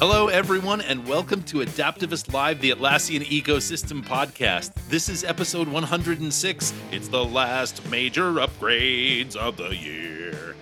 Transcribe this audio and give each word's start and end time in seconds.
Hello, 0.00 0.28
everyone, 0.28 0.80
and 0.80 1.06
welcome 1.06 1.42
to 1.42 1.58
Adaptavist 1.58 2.32
Live, 2.32 2.62
the 2.62 2.70
Atlassian 2.70 3.20
Ecosystem 3.20 4.02
Podcast. 4.02 4.72
This 4.88 5.10
is 5.10 5.24
episode 5.24 5.68
106. 5.68 6.72
It's 6.90 7.08
the 7.08 7.22
last 7.22 7.86
major 7.90 8.32
upgrades 8.32 9.36
of 9.36 9.58
the 9.58 9.76
year. 9.76 10.56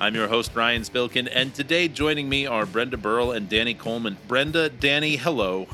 I'm 0.00 0.16
your 0.16 0.26
host, 0.26 0.56
Ryan 0.56 0.82
Spilkin, 0.82 1.28
and 1.32 1.54
today 1.54 1.86
joining 1.86 2.28
me 2.28 2.46
are 2.46 2.66
Brenda 2.66 2.96
Burrell 2.96 3.30
and 3.30 3.48
Danny 3.48 3.74
Coleman. 3.74 4.16
Brenda, 4.26 4.68
Danny, 4.68 5.14
hello. 5.14 5.68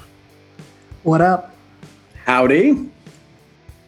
What 1.04 1.22
up? 1.22 1.56
Howdy. 2.26 2.90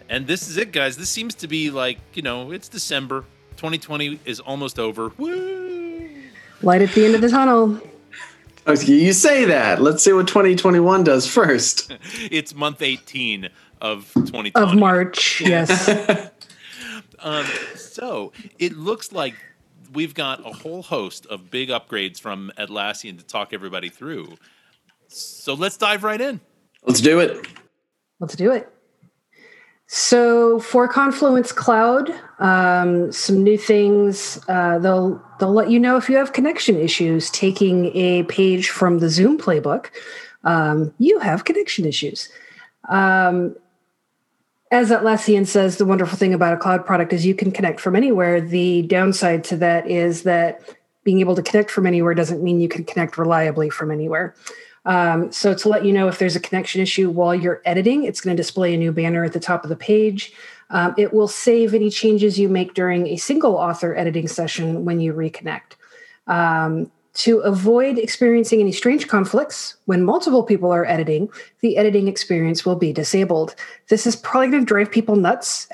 And 0.09 0.27
this 0.27 0.49
is 0.49 0.57
it, 0.57 0.73
guys. 0.73 0.97
This 0.97 1.11
seems 1.11 1.35
to 1.35 1.47
be 1.47 1.71
like, 1.71 1.99
you 2.15 2.23
know, 2.23 2.51
it's 2.51 2.71
December. 2.71 3.27
2020 3.59 4.21
is 4.25 4.41
almost 4.41 4.79
over. 4.79 5.11
Woo! 5.19 6.09
Light 6.63 6.81
at 6.81 6.93
the 6.93 7.05
end 7.05 7.15
of 7.15 7.21
the 7.21 7.29
tunnel. 7.29 7.79
You 8.67 9.13
say 9.13 9.45
that. 9.45 9.81
Let's 9.81 10.03
see 10.03 10.13
what 10.13 10.27
2021 10.27 11.05
does 11.05 11.27
first. 11.27 11.93
it's 12.31 12.55
month 12.55 12.83
18 12.83 13.49
of 13.81 14.13
2020. 14.15 14.55
Of 14.55 14.75
March, 14.75 15.41
yes. 15.41 15.89
um, 17.21 17.47
so 17.77 18.33
it 18.59 18.77
looks 18.77 19.13
like 19.13 19.35
we've 19.93 20.15
got 20.15 20.41
a 20.41 20.53
whole 20.53 20.83
host 20.83 21.27
of 21.27 21.51
big 21.51 21.69
upgrades 21.69 22.21
from 22.21 22.51
Atlassian 22.59 23.19
to 23.19 23.25
talk 23.25 23.53
everybody 23.53 23.89
through. 23.89 24.37
So 25.09 25.55
let's 25.55 25.77
dive 25.77 26.03
right 26.03 26.21
in. 26.21 26.41
Let's 26.85 27.01
do 27.01 27.21
it. 27.21 27.47
Let's 28.19 28.35
do 28.35 28.51
it. 28.51 28.73
So 29.89 30.59
for 30.59 30.89
Confluence 30.89 31.53
Cloud, 31.53 32.13
um, 32.41 33.13
some 33.13 33.43
new 33.43 33.57
things. 33.57 34.41
Uh, 34.49 34.79
they'll 34.79 35.23
they'll 35.39 35.53
let 35.53 35.71
you 35.71 35.79
know 35.79 35.97
if 35.97 36.09
you 36.09 36.17
have 36.17 36.33
connection 36.33 36.77
issues. 36.77 37.31
Taking 37.31 37.97
a 37.97 38.25
page 38.25 38.71
from 38.71 38.99
the 38.99 39.09
Zoom 39.09 39.39
playbook, 39.39 39.87
um, 40.45 40.93
you 40.99 41.19
have 41.21 41.45
connection 41.45 41.85
issues. 41.85 42.29
Um, 42.89 43.57
as 44.73 44.91
Atlassian 44.91 45.47
says, 45.47 45.77
the 45.77 45.85
wonderful 45.85 46.19
thing 46.19 46.35
about 46.35 46.53
a 46.53 46.57
cloud 46.57 46.85
product 46.85 47.13
is 47.13 47.25
you 47.25 47.37
can 47.37 47.53
connect 47.53 47.81
from 47.81 47.95
anywhere. 47.95 48.41
The 48.41 48.83
downside 48.83 49.45
to 49.45 49.57
that 49.59 49.89
is 49.89 50.25
that 50.25 50.61
being 51.05 51.21
able 51.21 51.37
to 51.37 51.43
connect 51.43 51.71
from 51.71 51.87
anywhere 51.87 52.15
doesn't 52.15 52.43
mean 52.43 52.61
you 52.61 52.69
can 52.69 52.85
connect 52.85 53.17
reliably 53.17 53.71
from 53.71 53.93
anywhere. 53.93 54.35
Um, 54.87 55.31
so 55.33 55.53
to 55.53 55.69
let 55.69 55.85
you 55.85 55.93
know 55.93 56.09
if 56.09 56.19
there's 56.19 56.37
a 56.37 56.41
connection 56.41 56.81
issue 56.81 57.11
while 57.11 57.35
you're 57.35 57.61
editing, 57.65 58.05
it's 58.05 58.21
going 58.21 58.37
to 58.37 58.43
display 58.43 58.73
a 58.73 58.79
new 58.79 58.93
banner 58.93 59.25
at 59.25 59.33
the 59.33 59.41
top 59.41 59.65
of 59.65 59.69
the 59.69 59.77
page. 59.77 60.33
Um, 60.71 60.95
it 60.97 61.13
will 61.13 61.29
save 61.29 61.75
any 61.75 61.91
changes 61.91 62.39
you 62.39 62.49
make 62.49 62.75
during 62.75 63.09
a 63.09 63.17
single 63.17 63.57
author 63.57 63.95
editing 63.97 64.29
session 64.29 64.85
when 64.85 65.01
you 65.01 65.13
reconnect. 65.13 65.75
Um, 66.29 66.91
to 67.15 67.39
avoid 67.39 67.99
experiencing 67.99 68.61
any 68.61 68.73
strange 68.73 69.09
conflicts 69.09 69.77
when 69.87 70.05
multiple 70.05 70.43
people 70.43 70.71
are 70.71 70.85
editing, 70.85 71.31
the 71.61 71.79
editing 71.79 72.09
experience 72.09 72.65
will 72.67 72.77
be 72.77 72.93
disabled. 72.93 73.55
This 73.89 74.07
is 74.07 74.17
probably 74.17 74.51
going 74.51 74.63
to 74.65 74.67
drive 74.67 74.91
people 74.91 75.17
nuts 75.17 75.67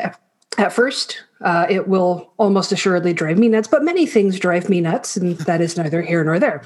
at 0.59 0.73
first, 0.73 1.25
uh, 1.43 1.67
it 1.69 1.89
will 1.89 2.33
almost 2.39 2.73
assuredly 2.73 3.12
drive 3.12 3.39
me 3.39 3.48
nuts, 3.48 3.69
but 3.69 3.83
many 3.83 4.07
things 4.07 4.39
drive 4.39 4.69
me 4.69 4.81
nuts, 4.81 5.17
and 5.17 5.37
that 5.39 5.61
is 5.61 5.77
neither 5.77 6.03
here 6.03 6.25
nor 6.25 6.39
there. 6.39 6.62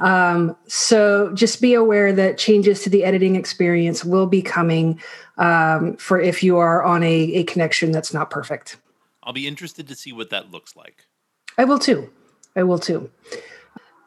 Um, 0.00 0.56
so 0.66 1.32
just 1.34 1.60
be 1.60 1.74
aware 1.74 2.12
that 2.12 2.38
changes 2.38 2.82
to 2.82 2.90
the 2.90 3.04
editing 3.04 3.36
experience 3.36 4.04
will 4.04 4.26
be 4.26 4.42
coming 4.42 5.00
um, 5.38 5.96
for 5.96 6.20
if 6.20 6.42
you 6.42 6.58
are 6.58 6.82
on 6.82 7.02
a, 7.02 7.12
a 7.34 7.44
connection 7.44 7.92
that's 7.92 8.12
not 8.12 8.30
perfect. 8.30 8.76
I'll 9.22 9.32
be 9.32 9.46
interested 9.46 9.88
to 9.88 9.94
see 9.94 10.12
what 10.12 10.30
that 10.30 10.50
looks 10.50 10.76
like. 10.76 11.06
I 11.58 11.64
will 11.64 11.78
too. 11.78 12.10
I 12.54 12.62
will 12.62 12.78
too. 12.78 13.10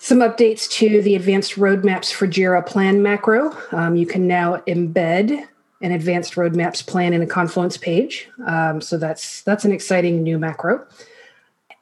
Some 0.02 0.20
updates 0.20 0.70
to 0.72 1.02
the 1.02 1.16
advanced 1.16 1.56
roadmaps 1.56 2.12
for 2.14 2.26
Jira 2.26 2.66
Plan 2.66 3.04
macro. 3.04 3.56
Um, 3.74 3.98
you 3.98 4.06
can 4.06 4.28
now 4.28 4.58
embed 4.66 5.49
an 5.82 5.92
advanced 5.92 6.36
roadmaps 6.36 6.86
plan 6.86 7.14
in 7.14 7.22
a 7.22 7.28
Confluence 7.28 7.78
page. 7.78 8.30
Um, 8.46 8.82
so 8.82 8.98
that's 8.98 9.42
that's 9.44 9.66
an 9.66 9.72
exciting 9.72 10.24
new 10.24 10.38
macro. 10.38 10.86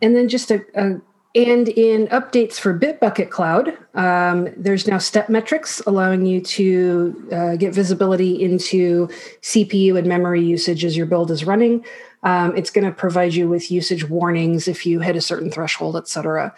And 0.01 0.15
then 0.15 0.27
just 0.29 0.51
a, 0.51 0.63
a 0.75 1.01
and 1.35 1.69
in 1.69 2.07
updates 2.07 2.55
for 2.55 2.77
Bitbucket 2.77 3.29
Cloud, 3.29 3.77
um, 3.93 4.49
there's 4.57 4.87
now 4.87 4.97
step 4.97 5.29
metrics 5.29 5.81
allowing 5.85 6.25
you 6.25 6.41
to 6.41 7.29
uh, 7.31 7.55
get 7.57 7.75
visibility 7.75 8.41
into 8.41 9.07
CPU 9.43 9.99
and 9.99 10.07
memory 10.07 10.41
usage 10.41 10.83
as 10.83 10.97
your 10.97 11.05
build 11.05 11.29
is 11.29 11.45
running. 11.45 11.85
Um, 12.23 12.55
it's 12.57 12.71
going 12.71 12.85
to 12.85 12.91
provide 12.91 13.35
you 13.35 13.47
with 13.47 13.69
usage 13.69 14.09
warnings 14.09 14.67
if 14.67 14.85
you 14.85 14.99
hit 14.99 15.15
a 15.15 15.21
certain 15.21 15.51
threshold, 15.51 15.95
et 15.95 16.07
cetera. 16.07 16.55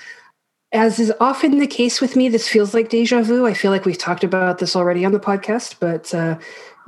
As 0.72 0.98
is 0.98 1.12
often 1.20 1.58
the 1.58 1.68
case 1.68 2.00
with 2.00 2.16
me, 2.16 2.30
this 2.30 2.48
feels 2.48 2.74
like 2.74 2.90
deja 2.90 3.22
vu. 3.22 3.46
I 3.46 3.54
feel 3.54 3.72
like 3.72 3.86
we've 3.86 3.98
talked 3.98 4.24
about 4.24 4.60
this 4.60 4.76
already 4.76 5.04
on 5.04 5.12
the 5.12 5.20
podcast, 5.20 5.76
but 5.80 6.14
uh, 6.14 6.38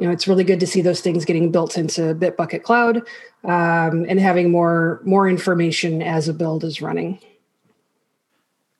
you 0.01 0.07
know 0.07 0.11
it's 0.11 0.27
really 0.27 0.43
good 0.43 0.59
to 0.59 0.67
see 0.67 0.81
those 0.81 0.99
things 0.99 1.23
getting 1.23 1.51
built 1.51 1.77
into 1.77 2.15
bitbucket 2.15 2.63
cloud 2.63 2.97
um, 3.43 4.05
and 4.09 4.19
having 4.19 4.51
more 4.51 4.99
more 5.05 5.29
information 5.29 6.01
as 6.01 6.27
a 6.27 6.33
build 6.33 6.63
is 6.63 6.81
running 6.81 7.19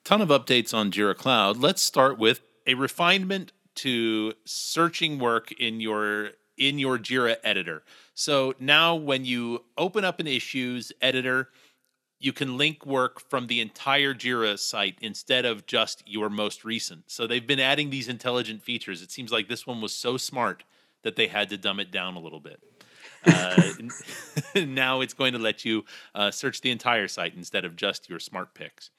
ton 0.03 0.19
of 0.19 0.29
updates 0.29 0.73
on 0.73 0.91
jira 0.91 1.15
cloud 1.15 1.57
let's 1.57 1.81
start 1.81 2.17
with 2.17 2.41
a 2.65 2.73
refinement 2.73 3.53
to 3.75 4.33
searching 4.45 5.19
work 5.19 5.51
in 5.53 5.79
your 5.79 6.31
in 6.57 6.79
your 6.79 6.97
jira 6.97 7.37
editor 7.43 7.83
so 8.15 8.55
now 8.59 8.95
when 8.95 9.23
you 9.23 9.63
open 9.77 10.03
up 10.03 10.19
an 10.19 10.27
issues 10.27 10.91
editor 11.01 11.49
you 12.23 12.31
can 12.31 12.55
link 12.55 12.85
work 12.85 13.19
from 13.19 13.47
the 13.47 13.59
entire 13.59 14.13
Jira 14.13 14.59
site 14.59 14.95
instead 15.01 15.43
of 15.43 15.65
just 15.65 16.03
your 16.05 16.29
most 16.29 16.63
recent. 16.63 17.01
So 17.07 17.25
they've 17.25 17.47
been 17.47 17.59
adding 17.59 17.89
these 17.89 18.07
intelligent 18.07 18.61
features. 18.61 19.01
It 19.01 19.09
seems 19.09 19.31
like 19.31 19.49
this 19.49 19.65
one 19.65 19.81
was 19.81 19.91
so 19.91 20.17
smart 20.17 20.63
that 21.03 21.15
they 21.15 21.27
had 21.27 21.49
to 21.49 21.57
dumb 21.57 21.79
it 21.79 21.91
down 21.91 22.15
a 22.15 22.19
little 22.19 22.39
bit. 22.39 22.59
Uh, 23.23 23.73
now 24.65 25.01
it's 25.01 25.13
going 25.13 25.33
to 25.33 25.37
let 25.37 25.63
you 25.63 25.85
uh, 26.15 26.31
search 26.31 26.61
the 26.61 26.71
entire 26.71 27.07
site 27.07 27.35
instead 27.35 27.65
of 27.65 27.75
just 27.75 28.09
your 28.09 28.19
smart 28.19 28.55
picks. 28.55 28.89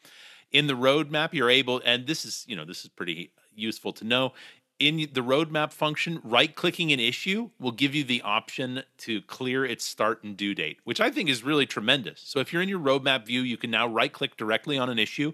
In 0.52 0.68
the 0.68 0.74
roadmap, 0.74 1.32
you're 1.32 1.50
able, 1.50 1.82
and 1.84 2.06
this 2.06 2.24
is 2.24 2.44
you 2.46 2.54
know 2.54 2.64
this 2.64 2.84
is 2.84 2.88
pretty 2.88 3.32
useful 3.52 3.92
to 3.94 4.04
know. 4.04 4.32
In 4.78 5.08
the 5.12 5.22
roadmap 5.22 5.72
function, 5.72 6.20
right-clicking 6.22 6.92
an 6.92 7.00
issue 7.00 7.50
will 7.58 7.72
give 7.72 7.96
you 7.96 8.04
the 8.04 8.22
option 8.22 8.84
to 8.98 9.22
clear 9.22 9.64
its 9.64 9.84
start 9.84 10.22
and 10.22 10.36
due 10.36 10.54
date, 10.54 10.78
which 10.84 11.00
I 11.00 11.10
think 11.10 11.28
is 11.28 11.42
really 11.42 11.66
tremendous. 11.66 12.20
So 12.20 12.38
if 12.38 12.52
you're 12.52 12.62
in 12.62 12.68
your 12.68 12.80
roadmap 12.80 13.26
view, 13.26 13.40
you 13.40 13.56
can 13.56 13.72
now 13.72 13.88
right-click 13.88 14.36
directly 14.36 14.78
on 14.78 14.88
an 14.88 15.00
issue 15.00 15.32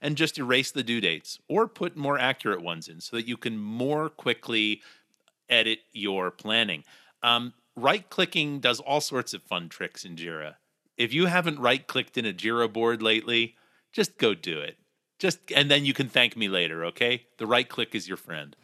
and 0.00 0.16
just 0.16 0.38
erase 0.38 0.70
the 0.70 0.82
due 0.82 1.00
dates 1.00 1.38
or 1.48 1.68
put 1.68 1.96
more 1.96 2.18
accurate 2.18 2.62
ones 2.62 2.88
in 2.88 3.00
so 3.00 3.16
that 3.16 3.26
you 3.26 3.36
can 3.36 3.58
more 3.58 4.08
quickly 4.08 4.82
edit 5.48 5.80
your 5.92 6.30
planning. 6.30 6.84
Um, 7.22 7.54
right 7.76 8.08
clicking 8.08 8.60
does 8.60 8.80
all 8.80 9.00
sorts 9.00 9.34
of 9.34 9.42
fun 9.42 9.68
tricks 9.68 10.04
in 10.04 10.16
Jira. 10.16 10.54
If 10.96 11.12
you 11.12 11.26
haven't 11.26 11.58
right 11.58 11.86
clicked 11.86 12.16
in 12.16 12.24
a 12.24 12.32
Jira 12.32 12.72
board 12.72 13.02
lately, 13.02 13.54
just 13.92 14.18
go 14.18 14.34
do 14.34 14.60
it. 14.60 14.76
Just 15.18 15.38
and 15.54 15.70
then 15.70 15.84
you 15.84 15.94
can 15.94 16.08
thank 16.08 16.36
me 16.36 16.48
later, 16.48 16.84
okay? 16.86 17.26
The 17.38 17.46
right 17.46 17.68
click 17.68 17.94
is 17.94 18.06
your 18.06 18.16
friend. 18.16 18.54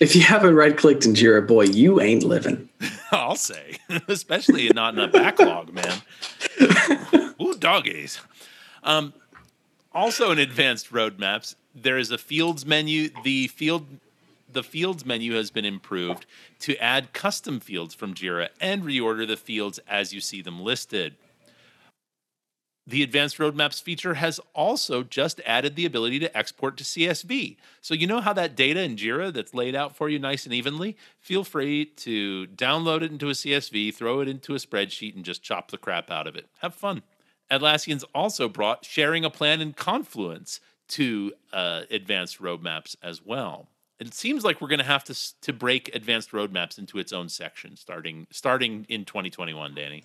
If 0.00 0.16
you 0.16 0.22
haven't 0.22 0.54
right 0.54 0.76
clicked 0.76 1.06
in 1.06 1.14
Jira, 1.14 1.46
boy, 1.46 1.64
you 1.64 2.00
ain't 2.00 2.24
living. 2.24 2.68
I'll 3.12 3.36
say, 3.36 3.76
especially 4.08 4.68
not 4.70 4.94
in 4.94 5.00
a 5.00 5.08
backlog, 5.08 5.72
man. 5.72 6.02
Ooh, 7.40 7.54
doggies. 7.54 8.20
Um, 8.82 9.14
also, 9.92 10.30
in 10.32 10.38
advanced 10.38 10.90
roadmaps, 10.90 11.54
there 11.74 11.96
is 11.96 12.10
a 12.10 12.18
fields 12.18 12.66
menu. 12.66 13.10
The 13.22 13.48
field 13.48 13.86
the 14.54 14.62
fields 14.62 15.04
menu 15.04 15.34
has 15.34 15.50
been 15.50 15.64
improved 15.64 16.26
to 16.60 16.76
add 16.78 17.12
custom 17.12 17.60
fields 17.60 17.94
from 17.94 18.14
Jira 18.14 18.48
and 18.60 18.82
reorder 18.82 19.26
the 19.26 19.36
fields 19.36 19.78
as 19.86 20.14
you 20.14 20.20
see 20.20 20.40
them 20.40 20.60
listed. 20.60 21.16
The 22.86 23.02
Advanced 23.02 23.38
Roadmaps 23.38 23.82
feature 23.82 24.14
has 24.14 24.38
also 24.54 25.02
just 25.02 25.40
added 25.46 25.74
the 25.74 25.86
ability 25.86 26.18
to 26.18 26.36
export 26.36 26.76
to 26.76 26.84
CSV. 26.84 27.56
So, 27.80 27.94
you 27.94 28.06
know 28.06 28.20
how 28.20 28.34
that 28.34 28.56
data 28.56 28.82
in 28.82 28.96
Jira 28.96 29.32
that's 29.32 29.54
laid 29.54 29.74
out 29.74 29.96
for 29.96 30.10
you 30.10 30.18
nice 30.18 30.44
and 30.44 30.52
evenly? 30.52 30.98
Feel 31.18 31.44
free 31.44 31.86
to 31.86 32.46
download 32.48 33.00
it 33.00 33.10
into 33.10 33.30
a 33.30 33.32
CSV, 33.32 33.94
throw 33.94 34.20
it 34.20 34.28
into 34.28 34.54
a 34.54 34.58
spreadsheet, 34.58 35.16
and 35.16 35.24
just 35.24 35.42
chop 35.42 35.70
the 35.70 35.78
crap 35.78 36.10
out 36.10 36.26
of 36.26 36.36
it. 36.36 36.46
Have 36.58 36.74
fun. 36.74 37.02
Atlassian's 37.50 38.04
also 38.14 38.50
brought 38.50 38.84
sharing 38.84 39.24
a 39.24 39.30
plan 39.30 39.62
in 39.62 39.72
Confluence 39.72 40.60
to 40.88 41.32
uh, 41.54 41.82
Advanced 41.90 42.38
Roadmaps 42.38 42.96
as 43.02 43.24
well 43.24 43.68
it 44.00 44.14
seems 44.14 44.44
like 44.44 44.60
we're 44.60 44.68
going 44.68 44.78
to 44.80 44.84
have 44.84 45.04
to 45.04 45.40
to 45.42 45.52
break 45.52 45.94
advanced 45.94 46.30
roadmaps 46.32 46.78
into 46.78 46.98
its 46.98 47.12
own 47.12 47.28
section 47.28 47.76
starting 47.76 48.26
starting 48.30 48.86
in 48.88 49.04
2021 49.04 49.74
danny. 49.74 50.04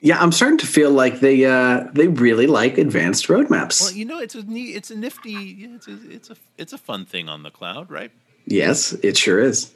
Yeah 0.00 0.20
i'm 0.20 0.32
starting 0.32 0.58
to 0.58 0.66
feel 0.66 0.90
like 0.90 1.20
they 1.20 1.44
uh 1.44 1.84
they 1.92 2.08
really 2.08 2.46
like 2.46 2.78
advanced 2.78 3.26
roadmaps. 3.28 3.80
Well 3.80 3.92
you 3.92 4.04
know 4.04 4.18
it's 4.18 4.34
a 4.34 4.42
neat 4.42 4.76
it's 4.76 4.90
a 4.90 4.96
nifty 4.96 5.64
it's 5.64 5.88
a 5.88 5.98
it's 6.10 6.30
a 6.30 6.36
it's 6.58 6.72
a 6.72 6.78
fun 6.78 7.04
thing 7.04 7.28
on 7.28 7.42
the 7.42 7.50
cloud 7.50 7.90
right? 7.90 8.10
Yes 8.46 8.92
it 8.92 9.16
sure 9.16 9.40
is. 9.40 9.72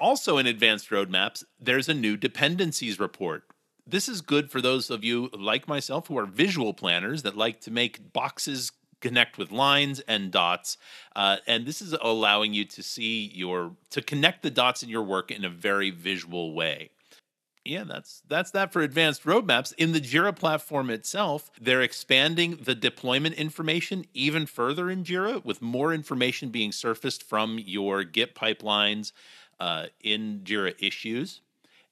Also 0.00 0.38
in 0.38 0.46
advanced 0.46 0.90
roadmaps 0.90 1.44
there's 1.60 1.88
a 1.88 1.94
new 1.94 2.16
dependencies 2.16 2.98
report. 2.98 3.44
This 3.86 4.06
is 4.06 4.20
good 4.20 4.50
for 4.50 4.60
those 4.60 4.90
of 4.90 5.02
you 5.02 5.30
like 5.32 5.66
myself 5.66 6.08
who 6.08 6.18
are 6.18 6.26
visual 6.26 6.74
planners 6.74 7.22
that 7.22 7.36
like 7.36 7.60
to 7.62 7.70
make 7.70 8.12
boxes 8.12 8.70
connect 9.00 9.38
with 9.38 9.50
lines 9.50 10.00
and 10.00 10.30
dots, 10.30 10.76
uh, 11.16 11.36
and 11.46 11.66
this 11.66 11.80
is 11.80 11.94
allowing 12.00 12.54
you 12.54 12.64
to 12.64 12.82
see 12.82 13.30
your 13.34 13.72
to 13.90 14.02
connect 14.02 14.42
the 14.42 14.50
dots 14.50 14.82
in 14.82 14.88
your 14.88 15.02
work 15.02 15.30
in 15.30 15.44
a 15.44 15.50
very 15.50 15.90
visual 15.90 16.54
way 16.54 16.90
yeah, 17.68 17.84
that's 17.84 18.22
that's 18.28 18.50
that 18.52 18.72
for 18.72 18.80
advanced 18.80 19.24
roadmaps. 19.24 19.74
In 19.76 19.92
the 19.92 20.00
Jira 20.00 20.34
platform 20.34 20.90
itself, 20.90 21.50
they're 21.60 21.82
expanding 21.82 22.58
the 22.62 22.74
deployment 22.74 23.34
information 23.34 24.06
even 24.14 24.46
further 24.46 24.90
in 24.90 25.04
Jira, 25.04 25.44
with 25.44 25.60
more 25.60 25.92
information 25.92 26.48
being 26.48 26.72
surfaced 26.72 27.22
from 27.22 27.58
your 27.58 28.04
Git 28.04 28.34
pipelines 28.34 29.12
uh, 29.60 29.86
in 30.02 30.40
Jira 30.44 30.74
issues. 30.78 31.42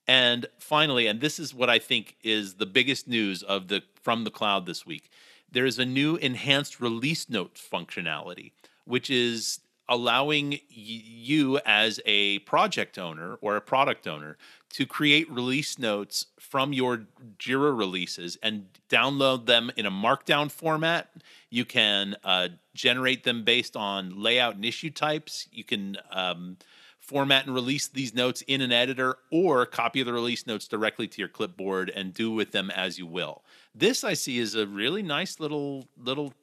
And 0.07 0.47
finally, 0.57 1.05
and 1.05 1.21
this 1.21 1.37
is 1.37 1.53
what 1.53 1.69
I 1.69 1.79
think 1.79 2.15
is 2.23 2.55
the 2.55 2.65
biggest 2.65 3.07
news 3.07 3.43
of 3.43 3.67
the 3.67 3.83
from 4.01 4.23
the 4.23 4.31
cloud 4.31 4.65
this 4.65 4.85
week, 4.85 5.11
there 5.57 5.65
is 5.65 5.79
a 5.79 5.85
new 5.85 6.17
enhanced 6.17 6.79
release 6.79 7.31
notes 7.31 7.67
functionality, 7.67 8.51
which 8.85 9.09
is 9.09 9.61
allowing 9.89 10.59
you 10.69 11.59
as 11.65 11.99
a 12.05 12.37
project 12.39 12.99
owner 12.99 13.39
or 13.41 13.55
a 13.55 13.61
product 13.61 14.07
owner 14.07 14.37
to 14.69 14.85
create 14.85 15.27
release 15.31 15.79
notes 15.79 16.27
from 16.39 16.73
your 16.73 17.07
Jira 17.39 17.75
releases 17.75 18.37
and 18.43 18.67
download 18.87 19.47
them 19.47 19.71
in 19.75 19.87
a 19.87 19.89
markdown 19.89 20.51
format. 20.51 21.09
You 21.49 21.65
can 21.65 22.17
uh, 22.23 22.49
generate 22.75 23.23
them 23.23 23.43
based 23.43 23.75
on 23.75 24.21
layout 24.21 24.57
and 24.57 24.63
issue 24.63 24.91
types. 24.91 25.47
You 25.51 25.63
can 25.63 25.97
um, 26.11 26.57
format 26.99 27.47
and 27.47 27.55
release 27.55 27.87
these 27.87 28.13
notes 28.13 28.43
in 28.45 28.61
an 28.61 28.71
editor 28.71 29.17
or 29.31 29.65
copy 29.65 30.03
the 30.03 30.13
release 30.13 30.45
notes 30.45 30.67
directly 30.67 31.07
to 31.07 31.17
your 31.19 31.29
clipboard 31.29 31.89
and 31.89 32.13
do 32.13 32.29
with 32.29 32.51
them 32.51 32.69
as 32.69 32.99
you 32.99 33.07
will. 33.07 33.41
This 33.77 34.03
I 34.03 34.13
see 34.13 34.39
is 34.39 34.55
a 34.55 34.65
really 34.65 35.03
nice 35.03 35.39
little 35.39 35.87
little 36.03 36.33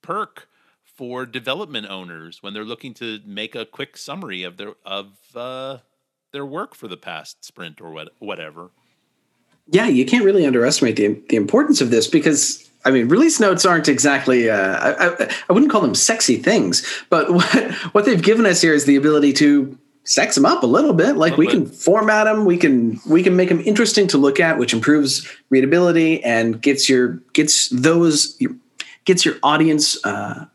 perk 0.00 0.48
for 0.84 1.26
development 1.26 1.88
owners 1.90 2.40
when 2.40 2.54
they're 2.54 2.64
looking 2.64 2.94
to 2.94 3.18
make 3.26 3.56
a 3.56 3.66
quick 3.66 3.96
summary 3.96 4.44
of 4.44 4.58
their 4.58 4.74
of 4.86 5.08
uh, 5.34 5.78
their 6.30 6.46
work 6.46 6.76
for 6.76 6.86
the 6.86 6.96
past 6.96 7.44
sprint 7.44 7.80
or 7.80 7.90
what, 7.90 8.12
whatever. 8.20 8.70
Yeah, 9.66 9.88
you 9.88 10.04
can't 10.04 10.24
really 10.24 10.46
underestimate 10.46 10.94
the 10.94 11.20
the 11.28 11.36
importance 11.36 11.80
of 11.80 11.90
this 11.90 12.06
because 12.06 12.70
I 12.84 12.92
mean, 12.92 13.08
release 13.08 13.40
notes 13.40 13.64
aren't 13.64 13.88
exactly 13.88 14.48
uh, 14.48 14.76
I, 14.76 15.08
I, 15.08 15.34
I 15.48 15.52
wouldn't 15.52 15.72
call 15.72 15.80
them 15.80 15.96
sexy 15.96 16.36
things, 16.36 16.86
but 17.10 17.32
what 17.34 17.72
what 17.92 18.04
they've 18.04 18.22
given 18.22 18.46
us 18.46 18.60
here 18.60 18.74
is 18.74 18.84
the 18.84 18.94
ability 18.94 19.32
to 19.34 19.76
sex 20.04 20.34
them 20.34 20.46
up 20.46 20.62
a 20.62 20.66
little 20.66 20.92
bit. 20.92 21.16
Like 21.16 21.36
we 21.36 21.46
can 21.46 21.66
format 21.66 22.24
them, 22.24 22.44
we 22.44 22.56
can 22.56 23.00
we 23.06 23.22
can 23.22 23.36
make 23.36 23.48
them 23.48 23.60
interesting 23.60 24.06
to 24.08 24.18
look 24.18 24.40
at, 24.40 24.58
which 24.58 24.72
improves 24.72 25.28
readability 25.50 26.22
and 26.22 26.60
gets 26.60 26.88
your 26.88 27.22
gets 27.32 27.68
those 27.68 28.38
gets 29.04 29.24
your 29.24 29.36
audience 29.42 30.02
uh, 30.04 30.46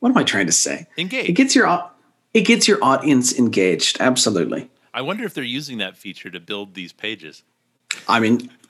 what 0.00 0.10
am 0.10 0.18
I 0.18 0.24
trying 0.24 0.46
to 0.46 0.52
say? 0.52 0.86
Engaged. 0.98 1.30
It 1.30 1.32
gets 1.32 1.54
your 1.54 1.90
it 2.34 2.42
gets 2.42 2.68
your 2.68 2.78
audience 2.82 3.36
engaged. 3.38 3.96
Absolutely. 4.00 4.70
I 4.92 5.02
wonder 5.02 5.24
if 5.24 5.34
they're 5.34 5.44
using 5.44 5.78
that 5.78 5.96
feature 5.96 6.30
to 6.30 6.40
build 6.40 6.74
these 6.74 6.92
pages. 6.92 7.42
I 8.08 8.20
mean, 8.20 8.50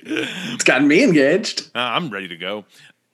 it's 0.00 0.64
gotten 0.64 0.88
me 0.88 1.02
engaged. 1.02 1.70
Uh, 1.74 1.78
I'm 1.78 2.10
ready 2.10 2.28
to 2.28 2.36
go. 2.36 2.64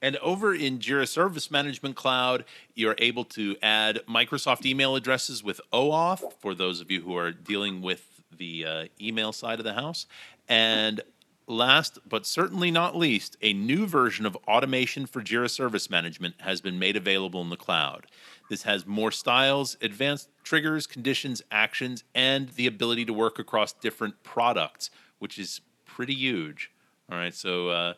And 0.05 0.19
over 0.19 0.55
in 0.55 0.81
Jira 0.81 1.09
Service 1.09 1.51
Management 1.51 1.97
Cloud, 1.97 2.45
you're 2.75 2.95
able 2.99 3.25
to 3.25 3.57
add 3.63 4.01
Microsoft 4.07 4.67
email 4.67 4.97
addresses 4.97 5.43
with 5.43 5.63
OAuth 5.73 6.35
for 6.35 6.55
those 6.55 6.83
of 6.83 6.91
you 6.91 7.01
who 7.01 7.17
are 7.17 7.33
dealing 7.33 7.81
with 7.81 8.21
the 8.37 8.67
uh, 8.67 8.85
email 9.01 9.33
side 9.33 9.61
of 9.61 9.65
the 9.65 9.73
house. 9.73 10.05
And 10.47 11.01
last 11.47 12.01
but 12.07 12.27
certainly 12.27 12.71
not 12.71 12.95
least, 12.95 13.39
a 13.41 13.55
new 13.55 13.87
version 13.87 14.27
of 14.27 14.37
automation 14.47 15.07
for 15.07 15.23
Jira 15.23 15.49
Service 15.49 15.89
Management 15.89 16.35
has 16.41 16.61
been 16.61 16.79
made 16.79 16.99
available 16.99 17.41
in 17.41 17.49
the 17.49 17.57
cloud. 17.57 18.07
This 18.51 18.65
has 18.65 18.87
more 18.87 19.11
styles, 19.11 19.79
advanced 19.81 20.29
triggers, 20.43 20.87
conditions, 20.87 21.41
actions, 21.51 22.05
and 22.15 22.51
the 22.51 22.67
ability 22.67 23.07
to 23.07 23.15
work 23.15 23.39
across 23.39 23.73
different 23.73 24.23
products, 24.23 24.91
which 25.19 25.39
is 25.39 25.63
pretty 25.87 26.15
huge. 26.15 26.71
All 27.11 27.17
right, 27.17 27.35
so 27.35 27.69
uh, 27.71 27.95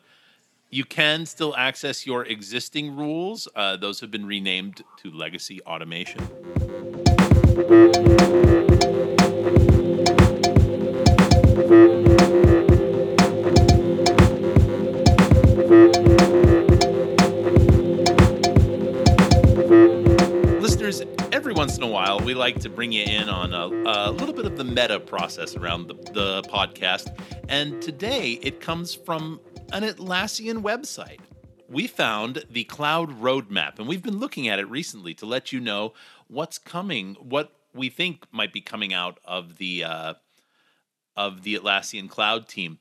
you 0.69 0.83
can 0.83 1.25
still 1.25 1.55
access 1.55 2.05
your 2.05 2.25
existing 2.25 2.95
rules. 2.95 3.47
Uh, 3.55 3.77
those 3.77 3.99
have 4.01 4.11
been 4.11 4.25
renamed 4.25 4.83
to 4.97 5.11
Legacy 5.11 5.61
Automation. 5.63 6.19
Listeners, 20.59 21.01
every 21.31 21.53
once 21.53 21.77
in 21.77 21.83
a 21.83 21.87
while, 21.87 22.19
we 22.19 22.33
like 22.33 22.59
to 22.59 22.69
bring 22.69 22.91
you 22.91 23.03
in 23.03 23.29
on 23.29 23.53
a, 23.53 23.67
a 23.89 24.11
little 24.11 24.33
bit 24.33 24.45
of 24.45 24.57
the 24.57 24.65
meta 24.65 24.99
process 24.99 25.55
around 25.55 25.87
the, 25.87 25.93
the 26.11 26.41
podcast. 26.49 27.17
And 27.47 27.81
today 27.81 28.33
it 28.41 28.59
comes 28.59 28.93
from 28.93 29.39
an 29.71 29.83
Atlassian 29.83 30.61
website. 30.61 31.19
We 31.69 31.87
found 31.87 32.45
the 32.49 32.63
cloud 32.63 33.21
roadmap, 33.21 33.77
and 33.77 33.87
we've 33.87 34.03
been 34.03 34.19
looking 34.19 34.47
at 34.47 34.59
it 34.59 34.69
recently 34.69 35.13
to 35.15 35.25
let 35.25 35.51
you 35.51 35.59
know 35.59 35.93
what's 36.27 36.57
coming, 36.57 37.15
what 37.15 37.51
we 37.73 37.89
think 37.89 38.25
might 38.31 38.53
be 38.53 38.61
coming 38.61 38.93
out 38.93 39.19
of 39.25 39.57
the 39.57 39.83
uh, 39.83 40.13
of 41.15 41.43
the 41.43 41.55
Atlassian 41.55 42.09
cloud 42.09 42.47
team. 42.47 42.79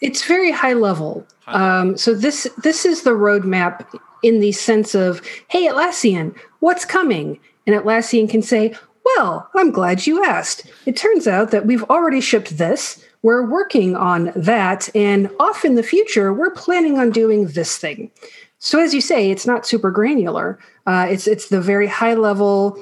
It's 0.00 0.24
very 0.24 0.50
high 0.50 0.72
level. 0.72 1.26
High 1.40 1.52
level. 1.52 1.90
Um, 1.90 1.96
so 1.96 2.14
this 2.14 2.48
this 2.62 2.84
is 2.84 3.02
the 3.02 3.10
roadmap 3.10 3.86
in 4.22 4.40
the 4.40 4.52
sense 4.52 4.94
of, 4.94 5.20
hey, 5.48 5.68
Atlassian, 5.68 6.36
what's 6.60 6.84
coming? 6.84 7.38
And 7.66 7.76
Atlassian 7.76 8.28
can 8.28 8.42
say, 8.42 8.74
well, 9.04 9.48
I'm 9.54 9.70
glad 9.70 10.06
you 10.06 10.24
asked. 10.24 10.66
It 10.86 10.96
turns 10.96 11.26
out 11.26 11.50
that 11.50 11.66
we've 11.66 11.84
already 11.84 12.20
shipped 12.20 12.58
this. 12.58 13.04
We're 13.22 13.48
working 13.48 13.96
on 13.96 14.32
that. 14.34 14.88
And 14.94 15.30
off 15.38 15.64
in 15.64 15.76
the 15.76 15.82
future, 15.82 16.32
we're 16.32 16.50
planning 16.50 16.98
on 16.98 17.10
doing 17.10 17.46
this 17.46 17.78
thing. 17.78 18.10
So 18.58 18.80
as 18.80 18.94
you 18.94 19.00
say, 19.00 19.30
it's 19.30 19.46
not 19.46 19.66
super 19.66 19.90
granular. 19.90 20.58
Uh, 20.86 21.06
it's 21.10 21.26
it's 21.26 21.48
the 21.48 21.60
very 21.60 21.86
high 21.86 22.14
level, 22.14 22.80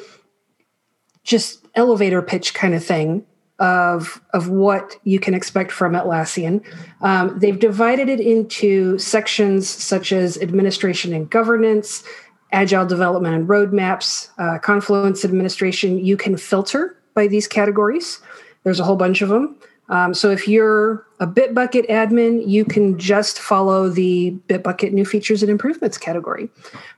just 1.24 1.66
elevator 1.74 2.20
pitch 2.20 2.52
kind 2.54 2.74
of 2.74 2.84
thing 2.84 3.24
of 3.58 4.20
of 4.34 4.48
what 4.48 4.96
you 5.04 5.20
can 5.20 5.34
expect 5.34 5.72
from 5.72 5.92
Atlassian. 5.92 6.62
Um, 7.02 7.38
they've 7.38 7.58
divided 7.58 8.08
it 8.08 8.20
into 8.20 8.98
sections 8.98 9.68
such 9.68 10.12
as 10.12 10.36
administration 10.38 11.14
and 11.14 11.30
governance, 11.30 12.02
agile 12.52 12.86
development 12.86 13.34
and 13.34 13.48
roadmaps, 13.48 14.30
uh, 14.38 14.58
Confluence 14.58 15.24
administration. 15.24 15.98
You 15.98 16.16
can 16.16 16.36
filter 16.36 16.96
by 17.14 17.26
these 17.26 17.46
categories. 17.46 18.20
There's 18.64 18.80
a 18.80 18.84
whole 18.84 18.96
bunch 18.96 19.22
of 19.22 19.28
them. 19.28 19.56
Um, 19.90 20.14
so 20.14 20.30
if 20.30 20.48
you're 20.48 21.04
a 21.18 21.26
Bitbucket 21.26 21.90
admin, 21.90 22.46
you 22.46 22.64
can 22.64 22.98
just 22.98 23.38
follow 23.38 23.88
the 23.88 24.30
Bitbucket 24.48 24.92
new 24.92 25.04
features 25.04 25.42
and 25.42 25.50
improvements 25.50 25.98
category. 25.98 26.48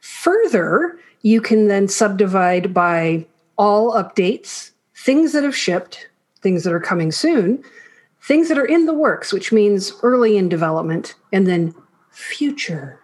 Further, 0.01 0.99
you 1.23 1.41
can 1.41 1.69
then 1.69 1.89
subdivide 1.89 2.73
by 2.73 3.27
all 3.57 3.93
updates, 3.95 4.73
things 4.95 5.33
that 5.33 5.43
have 5.43 5.57
shipped, 5.57 6.09
things 6.43 6.65
that 6.65 6.73
are 6.73 6.81
coming 6.81 7.11
soon, 7.11 7.65
things 8.23 8.49
that 8.49 8.59
are 8.59 8.67
in 8.67 8.87
the 8.87 8.95
works, 8.95 9.33
which 9.33 9.53
means 9.53 9.93
early 10.03 10.37
in 10.37 10.49
development, 10.49 11.15
and 11.33 11.47
then 11.47 11.75
future. 12.11 13.01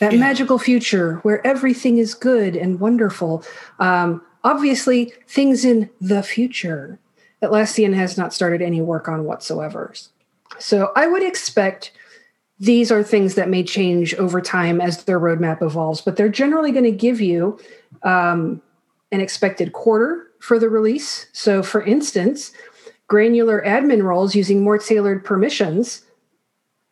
That 0.00 0.12
yeah. 0.12 0.20
magical 0.20 0.58
future 0.58 1.16
where 1.16 1.46
everything 1.46 1.98
is 1.98 2.14
good 2.14 2.56
and 2.56 2.80
wonderful. 2.80 3.44
Um, 3.78 4.22
obviously, 4.44 5.12
things 5.28 5.64
in 5.64 5.90
the 6.00 6.22
future. 6.22 6.98
Atlassian 7.42 7.94
has 7.94 8.16
not 8.16 8.32
started 8.32 8.62
any 8.62 8.80
work 8.80 9.08
on 9.08 9.24
whatsoever. 9.24 9.92
So 10.58 10.92
I 10.96 11.06
would 11.06 11.22
expect 11.22 11.92
these 12.58 12.90
are 12.90 13.02
things 13.02 13.34
that 13.34 13.48
may 13.48 13.62
change 13.62 14.14
over 14.14 14.40
time 14.40 14.80
as 14.80 15.04
their 15.04 15.20
roadmap 15.20 15.62
evolves, 15.62 16.00
but 16.00 16.16
they're 16.16 16.28
generally 16.28 16.72
going 16.72 16.84
to 16.84 16.90
give 16.90 17.20
you 17.20 17.58
um, 18.02 18.62
an 19.12 19.20
expected 19.20 19.72
quarter 19.72 20.26
for 20.40 20.58
the 20.58 20.70
release. 20.70 21.26
So, 21.32 21.62
for 21.62 21.82
instance, 21.82 22.52
granular 23.08 23.62
admin 23.66 24.02
roles 24.02 24.34
using 24.34 24.62
more 24.62 24.78
tailored 24.78 25.24
permissions, 25.24 26.02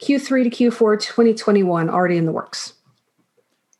Q3 0.00 0.44
to 0.44 0.50
Q4 0.50 1.00
2021 1.00 1.88
already 1.88 2.16
in 2.16 2.26
the 2.26 2.32
works. 2.32 2.74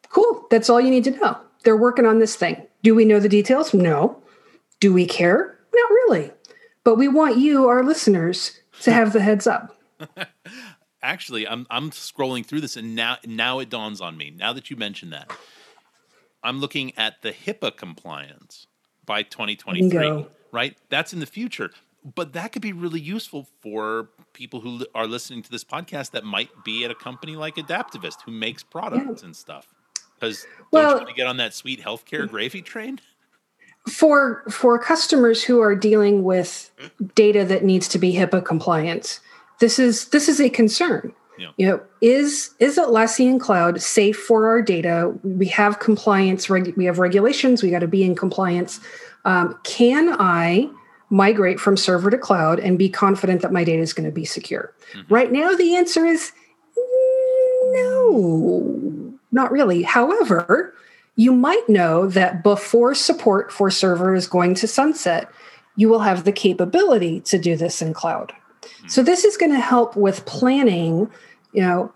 Cool. 0.08 0.46
That's 0.50 0.70
all 0.70 0.80
you 0.80 0.90
need 0.90 1.04
to 1.04 1.10
know. 1.10 1.36
They're 1.64 1.76
working 1.76 2.06
on 2.06 2.18
this 2.18 2.36
thing. 2.36 2.66
Do 2.82 2.94
we 2.94 3.04
know 3.04 3.20
the 3.20 3.28
details? 3.28 3.74
No. 3.74 4.22
Do 4.80 4.92
we 4.92 5.06
care? 5.06 5.58
Not 5.74 5.90
really. 5.90 6.30
But 6.84 6.96
we 6.96 7.08
want 7.08 7.38
you, 7.38 7.66
our 7.68 7.82
listeners, 7.82 8.60
to 8.82 8.92
have 8.92 9.12
the 9.12 9.20
heads 9.20 9.46
up. 9.46 9.76
Actually, 11.02 11.46
I'm 11.46 11.66
I'm 11.70 11.90
scrolling 11.90 12.44
through 12.46 12.60
this 12.62 12.76
and 12.76 12.94
now 12.94 13.18
now 13.26 13.58
it 13.58 13.68
dawns 13.68 14.00
on 14.00 14.16
me. 14.16 14.30
Now 14.36 14.52
that 14.52 14.70
you 14.70 14.76
mentioned 14.76 15.12
that. 15.12 15.30
I'm 16.42 16.60
looking 16.60 16.92
at 16.98 17.22
the 17.22 17.32
HIPAA 17.32 17.76
compliance 17.76 18.66
by 19.06 19.22
2023, 19.22 19.88
Bingo. 19.88 20.28
right? 20.52 20.76
That's 20.90 21.12
in 21.14 21.20
the 21.20 21.26
future. 21.26 21.70
but 22.14 22.34
that 22.34 22.52
could 22.52 22.60
be 22.60 22.72
really 22.72 23.00
useful 23.00 23.48
for 23.62 24.10
people 24.34 24.60
who 24.60 24.86
are 24.94 25.06
listening 25.06 25.42
to 25.42 25.50
this 25.50 25.64
podcast 25.64 26.10
that 26.10 26.22
might 26.24 26.50
be 26.64 26.84
at 26.84 26.90
a 26.90 26.94
company 26.94 27.34
like 27.34 27.56
Adaptavist 27.56 28.16
who 28.26 28.30
makes 28.30 28.62
products 28.62 29.22
and 29.22 29.34
stuff. 29.34 29.68
Because 30.14 30.46
Well- 30.70 30.82
don't 30.82 30.90
you 30.92 30.96
want 30.98 31.08
to 31.08 31.14
get 31.14 31.26
on 31.26 31.36
that 31.38 31.54
sweet 31.54 31.80
healthcare 31.82 32.28
gravy 32.28 32.60
train? 32.60 33.00
For 33.88 34.44
for 34.50 34.78
customers 34.78 35.42
who 35.42 35.60
are 35.60 35.74
dealing 35.74 36.22
with 36.22 36.70
data 37.14 37.44
that 37.44 37.64
needs 37.64 37.88
to 37.88 37.98
be 37.98 38.14
HIPAA 38.14 38.44
compliant, 38.44 39.20
this 39.60 39.78
is 39.78 40.08
this 40.08 40.28
is 40.28 40.40
a 40.40 40.48
concern. 40.48 41.12
Yeah. 41.38 41.50
You 41.56 41.66
know, 41.66 41.80
is 42.00 42.54
is 42.60 42.78
Atlassian 42.78 43.40
Cloud 43.40 43.82
safe 43.82 44.16
for 44.16 44.48
our 44.48 44.62
data? 44.62 45.12
We 45.22 45.46
have 45.46 45.80
compliance. 45.80 46.48
Reg, 46.48 46.74
we 46.76 46.84
have 46.84 46.98
regulations. 46.98 47.62
We 47.62 47.70
got 47.70 47.80
to 47.80 47.88
be 47.88 48.04
in 48.04 48.14
compliance. 48.14 48.80
Um, 49.24 49.58
can 49.64 50.16
I 50.20 50.70
migrate 51.10 51.60
from 51.60 51.76
server 51.76 52.10
to 52.10 52.18
cloud 52.18 52.58
and 52.60 52.78
be 52.78 52.88
confident 52.88 53.42
that 53.42 53.52
my 53.52 53.64
data 53.64 53.82
is 53.82 53.92
going 53.92 54.06
to 54.06 54.12
be 54.12 54.24
secure? 54.24 54.72
Right 55.08 55.32
now, 55.32 55.54
the 55.54 55.76
answer 55.76 56.06
is 56.06 56.32
no, 57.72 59.14
not 59.32 59.50
really. 59.50 59.82
However, 59.82 60.74
you 61.16 61.32
might 61.32 61.68
know 61.68 62.06
that 62.08 62.42
before 62.42 62.94
support 62.94 63.52
for 63.52 63.70
server 63.70 64.14
is 64.14 64.26
going 64.26 64.54
to 64.56 64.68
sunset, 64.68 65.28
you 65.76 65.88
will 65.88 66.00
have 66.00 66.24
the 66.24 66.32
capability 66.32 67.20
to 67.20 67.38
do 67.38 67.56
this 67.56 67.80
in 67.82 67.92
cloud. 67.92 68.32
Hmm. 68.62 68.88
So 68.88 69.02
this 69.02 69.24
is 69.24 69.36
going 69.36 69.52
to 69.52 69.60
help 69.60 69.96
with 69.96 70.26
planning, 70.26 71.10
you 71.52 71.62
know, 71.62 71.92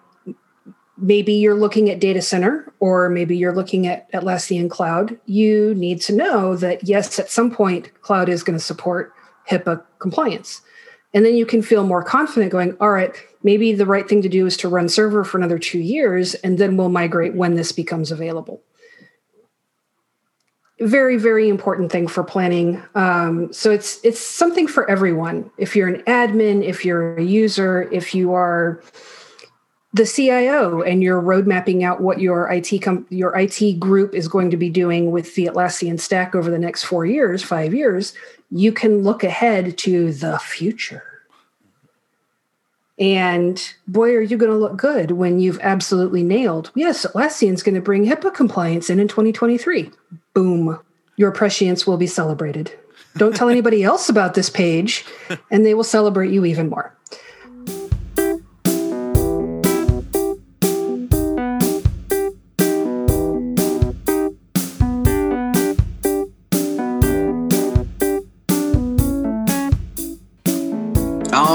maybe 0.96 1.32
you're 1.32 1.54
looking 1.54 1.90
at 1.90 2.00
data 2.00 2.20
center 2.20 2.72
or 2.80 3.08
maybe 3.08 3.36
you're 3.36 3.54
looking 3.54 3.86
at 3.86 4.10
Atlassian 4.12 4.68
cloud. 4.68 5.18
You 5.26 5.74
need 5.74 6.00
to 6.02 6.14
know 6.14 6.56
that 6.56 6.84
yes, 6.84 7.18
at 7.18 7.30
some 7.30 7.50
point 7.50 7.90
cloud 8.02 8.28
is 8.28 8.42
going 8.42 8.58
to 8.58 8.64
support 8.64 9.12
HIPAA 9.48 9.82
compliance. 9.98 10.60
And 11.14 11.24
then 11.24 11.34
you 11.36 11.46
can 11.46 11.62
feel 11.62 11.84
more 11.84 12.02
confident 12.02 12.52
going, 12.52 12.76
all 12.80 12.90
right, 12.90 13.14
maybe 13.42 13.72
the 13.72 13.86
right 13.86 14.06
thing 14.08 14.22
to 14.22 14.28
do 14.28 14.44
is 14.44 14.56
to 14.58 14.68
run 14.68 14.88
server 14.88 15.24
for 15.24 15.38
another 15.38 15.58
two 15.58 15.78
years, 15.78 16.34
and 16.34 16.58
then 16.58 16.76
we'll 16.76 16.90
migrate 16.90 17.34
when 17.34 17.54
this 17.54 17.72
becomes 17.72 18.10
available. 18.10 18.62
Very, 20.80 21.16
very 21.16 21.48
important 21.48 21.90
thing 21.90 22.06
for 22.06 22.22
planning. 22.22 22.80
Um, 22.94 23.52
so 23.52 23.70
it's 23.70 23.98
it's 24.04 24.20
something 24.20 24.68
for 24.68 24.88
everyone. 24.88 25.50
If 25.58 25.74
you're 25.74 25.88
an 25.88 26.02
admin, 26.02 26.64
if 26.64 26.84
you're 26.84 27.16
a 27.16 27.22
user, 27.22 27.88
if 27.90 28.14
you 28.14 28.32
are 28.32 28.80
the 29.92 30.06
CIO 30.06 30.82
and 30.82 31.02
you're 31.02 31.20
road 31.20 31.46
mapping 31.46 31.82
out 31.82 32.00
what 32.00 32.20
your 32.20 32.48
IT 32.52 32.82
com- 32.82 33.06
your 33.08 33.36
IT 33.36 33.80
group 33.80 34.14
is 34.14 34.28
going 34.28 34.50
to 34.50 34.56
be 34.56 34.70
doing 34.70 35.10
with 35.10 35.34
the 35.34 35.46
Atlassian 35.46 35.98
stack 35.98 36.34
over 36.34 36.50
the 36.50 36.58
next 36.58 36.84
four 36.84 37.06
years, 37.06 37.42
five 37.42 37.74
years, 37.74 38.14
you 38.50 38.72
can 38.72 39.02
look 39.02 39.24
ahead 39.24 39.76
to 39.78 40.12
the 40.12 40.38
future. 40.38 41.17
And 42.98 43.62
boy, 43.86 44.14
are 44.14 44.22
you 44.22 44.36
going 44.36 44.50
to 44.50 44.58
look 44.58 44.76
good 44.76 45.12
when 45.12 45.38
you've 45.38 45.60
absolutely 45.60 46.24
nailed. 46.24 46.72
Yes, 46.74 47.06
Atlassian's 47.06 47.62
going 47.62 47.76
to 47.76 47.80
bring 47.80 48.04
HIPAA 48.04 48.34
compliance 48.34 48.90
in 48.90 48.98
in 48.98 49.06
2023. 49.06 49.90
Boom, 50.34 50.80
your 51.16 51.30
prescience 51.30 51.86
will 51.86 51.96
be 51.96 52.08
celebrated. 52.08 52.76
Don't 53.16 53.36
tell 53.36 53.48
anybody 53.48 53.82
else 53.84 54.08
about 54.08 54.34
this 54.34 54.50
page, 54.50 55.04
and 55.50 55.64
they 55.64 55.74
will 55.74 55.84
celebrate 55.84 56.32
you 56.32 56.44
even 56.44 56.68
more. 56.68 56.96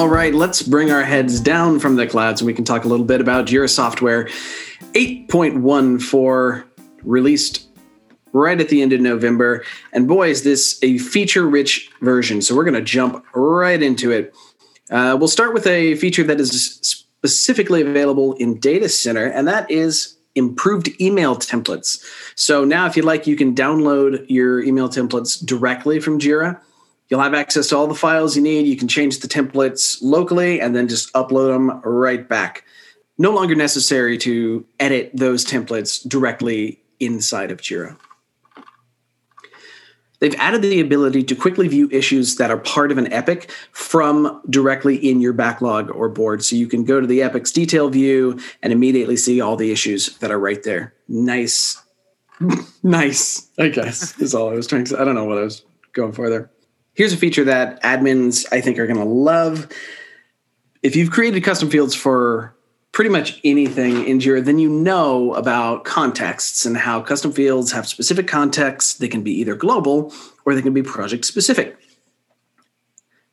All 0.04 0.10
right, 0.10 0.36
let's 0.36 0.62
bring 0.62 0.92
our 0.92 1.04
heads 1.06 1.40
down 1.40 1.80
from 1.80 1.96
the 1.96 2.06
clouds 2.06 2.42
and 2.42 2.46
we 2.46 2.54
can 2.54 2.66
talk 2.66 2.84
a 2.84 2.90
little 2.90 3.06
bit 3.06 3.22
about 3.22 3.46
Jira 3.46 3.70
Software 3.70 4.26
8.14 4.92 6.66
released 7.04 7.70
right 8.34 8.60
at 8.60 8.68
the 8.68 8.82
end 8.82 8.92
of 8.92 9.00
November. 9.00 9.64
And 9.94 10.06
boy, 10.06 10.28
is 10.28 10.44
this 10.44 10.78
a 10.84 10.98
feature 10.98 11.48
rich 11.48 11.90
version. 12.02 12.42
So 12.42 12.54
we're 12.54 12.66
going 12.66 12.74
to 12.74 12.82
jump 12.82 13.26
right 13.34 13.82
into 13.82 14.12
it. 14.12 14.36
Uh, 14.92 15.16
we'll 15.18 15.30
start 15.30 15.54
with 15.54 15.66
a 15.68 15.96
feature 15.96 16.24
that 16.24 16.38
is 16.38 16.52
specifically 16.82 17.80
available 17.82 18.34
in 18.34 18.60
Data 18.60 18.90
Center, 18.90 19.28
and 19.28 19.48
that 19.48 19.72
is 19.72 20.18
improved 20.36 20.90
email 21.00 21.38
templates. 21.38 22.04
So 22.36 22.66
now, 22.66 22.88
if 22.88 22.98
you'd 22.98 23.06
like, 23.06 23.26
you 23.26 23.38
can 23.38 23.56
download 23.56 24.26
your 24.28 24.62
email 24.62 24.90
templates 24.90 25.44
directly 25.46 26.02
from 26.02 26.20
Jira. 26.20 26.60
You'll 27.14 27.22
have 27.22 27.36
access 27.36 27.68
to 27.68 27.78
all 27.78 27.86
the 27.86 27.94
files 27.94 28.36
you 28.36 28.42
need. 28.42 28.66
You 28.66 28.76
can 28.76 28.88
change 28.88 29.20
the 29.20 29.28
templates 29.28 30.00
locally 30.02 30.60
and 30.60 30.76
then 30.76 30.88
just 30.88 31.14
upload 31.14 31.54
them 31.54 31.80
right 31.84 32.28
back. 32.28 32.66
No 33.20 33.30
longer 33.30 33.54
necessary 33.54 34.18
to 34.18 34.66
edit 34.80 35.12
those 35.14 35.46
templates 35.46 36.10
directly 36.10 36.82
inside 37.00 37.52
of 37.52 37.62
Jira. 37.62 38.00
They've 40.22 40.34
added 40.40 40.64
the 40.64 40.80
ability 40.80 41.22
to 41.26 41.36
quickly 41.36 41.68
view 41.68 41.88
issues 41.92 42.38
that 42.38 42.50
are 42.50 42.58
part 42.58 42.92
of 42.92 42.98
an 42.98 43.14
epic 43.14 43.52
from 43.74 44.42
directly 44.50 44.96
in 44.96 45.22
your 45.22 45.34
backlog 45.34 45.92
or 45.92 46.10
board. 46.10 46.44
So 46.44 46.56
you 46.56 46.66
can 46.66 46.84
go 46.84 47.00
to 47.00 47.06
the 47.06 47.22
epic's 47.22 47.52
detail 47.52 47.90
view 47.90 48.40
and 48.64 48.74
immediately 48.74 49.18
see 49.18 49.40
all 49.40 49.56
the 49.56 49.72
issues 49.72 50.18
that 50.18 50.32
are 50.32 50.40
right 50.40 50.64
there. 50.64 50.96
Nice. 51.08 51.80
nice, 52.82 53.52
I 53.60 53.68
guess, 53.68 54.20
is 54.20 54.34
all 54.34 54.50
I 54.50 54.54
was 54.54 54.66
trying 54.66 54.86
to 54.86 54.90
say. 54.90 54.98
I 54.98 55.04
don't 55.06 55.14
know 55.14 55.26
what 55.26 55.38
I 55.38 55.42
was 55.42 55.64
going 55.94 56.14
for 56.14 56.28
there. 56.32 56.50
Here's 56.96 57.14
a 57.14 57.18
feature 57.18 57.44
that 57.46 57.82
admins 57.82 58.46
I 58.52 58.62
think 58.62 58.78
are 58.78 58.86
going 58.86 59.00
to 59.00 59.06
love. 59.06 59.68
If 60.84 60.96
you've 60.96 61.10
created 61.10 61.44
custom 61.44 61.70
fields 61.70 61.96
for 61.96 62.56
pretty 62.92 63.10
much 63.10 63.40
anything 63.44 64.06
in 64.06 64.20
Jira, 64.20 64.46
then 64.46 64.60
you 64.60 64.70
know 64.70 65.34
about 65.34 65.86
contexts 65.86 66.66
and 66.68 66.78
how 66.78 67.02
custom 67.02 67.32
fields 67.32 67.72
have 67.72 67.88
specific 67.88 68.28
contexts. 68.28 68.94
They 68.94 69.08
can 69.08 69.24
be 69.24 69.32
either 69.40 69.56
global 69.56 70.14
or 70.46 70.54
they 70.54 70.62
can 70.62 70.74
be 70.74 70.84
project 70.84 71.26
specific. 71.26 71.76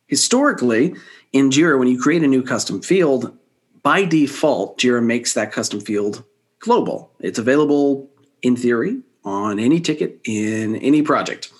Historically, 0.07 0.95
in 1.31 1.51
Jira, 1.51 1.77
when 1.77 1.87
you 1.87 2.01
create 2.01 2.23
a 2.23 2.27
new 2.27 2.41
custom 2.41 2.81
field, 2.81 3.37
by 3.83 4.05
default, 4.05 4.79
Jira 4.79 5.03
makes 5.03 5.35
that 5.35 5.51
custom 5.51 5.79
field 5.81 6.23
global. 6.59 7.11
It's 7.19 7.39
available 7.39 8.09
in 8.41 8.55
theory 8.55 9.01
on 9.23 9.59
any 9.59 9.79
ticket 9.79 10.19
in 10.23 10.75
any 10.77 11.03
project. 11.03 11.51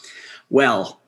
Well, 0.49 1.00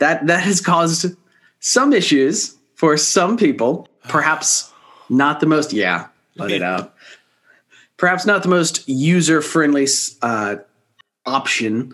that 0.00 0.26
that 0.26 0.42
has 0.42 0.60
caused 0.60 1.14
some 1.60 1.92
issues 1.92 2.56
for 2.74 2.96
some 2.96 3.36
people. 3.36 3.88
Perhaps 4.08 4.72
not 5.08 5.40
the 5.40 5.46
most. 5.46 5.72
Yeah, 5.72 6.08
let 6.36 6.50
it 6.50 6.62
out. 6.62 6.94
Perhaps 7.96 8.26
not 8.26 8.42
the 8.42 8.48
most 8.48 8.88
user 8.88 9.42
friendly 9.42 9.86
uh, 10.22 10.56
option 11.26 11.92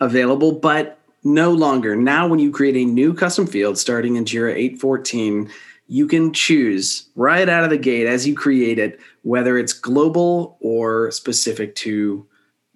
available, 0.00 0.52
but 0.52 0.98
no 1.24 1.52
longer. 1.52 1.96
Now, 1.96 2.28
when 2.28 2.38
you 2.38 2.50
create 2.50 2.76
a 2.76 2.84
new 2.84 3.14
custom 3.14 3.46
field 3.46 3.78
starting 3.78 4.16
in 4.16 4.24
Jira 4.24 4.56
8.14, 4.78 5.50
you 5.88 6.06
can 6.06 6.32
choose 6.32 7.08
right 7.14 7.48
out 7.48 7.64
of 7.64 7.70
the 7.70 7.78
gate 7.78 8.06
as 8.06 8.26
you 8.26 8.34
create 8.34 8.78
it 8.78 8.98
whether 9.22 9.58
it's 9.58 9.72
global 9.72 10.56
or 10.60 11.10
specific 11.10 11.74
to 11.74 12.24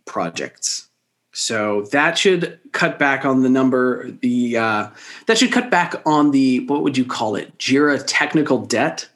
projects. 0.05 0.89
So 1.33 1.83
that 1.93 2.19
should 2.19 2.59
cut 2.73 2.99
back 2.99 3.25
on 3.25 3.43
the 3.43 3.49
number. 3.49 4.11
The 4.11 4.57
uh, 4.57 4.89
that 5.27 5.39
should 5.39 5.53
cut 5.53 5.71
back 5.71 5.95
on 6.05 6.33
the 6.33 6.61
what 6.67 6.83
would 6.83 6.97
you 6.97 7.05
call 7.05 7.37
it? 7.37 7.57
Jira 7.59 8.03
technical 8.07 8.59
debt, 8.59 9.09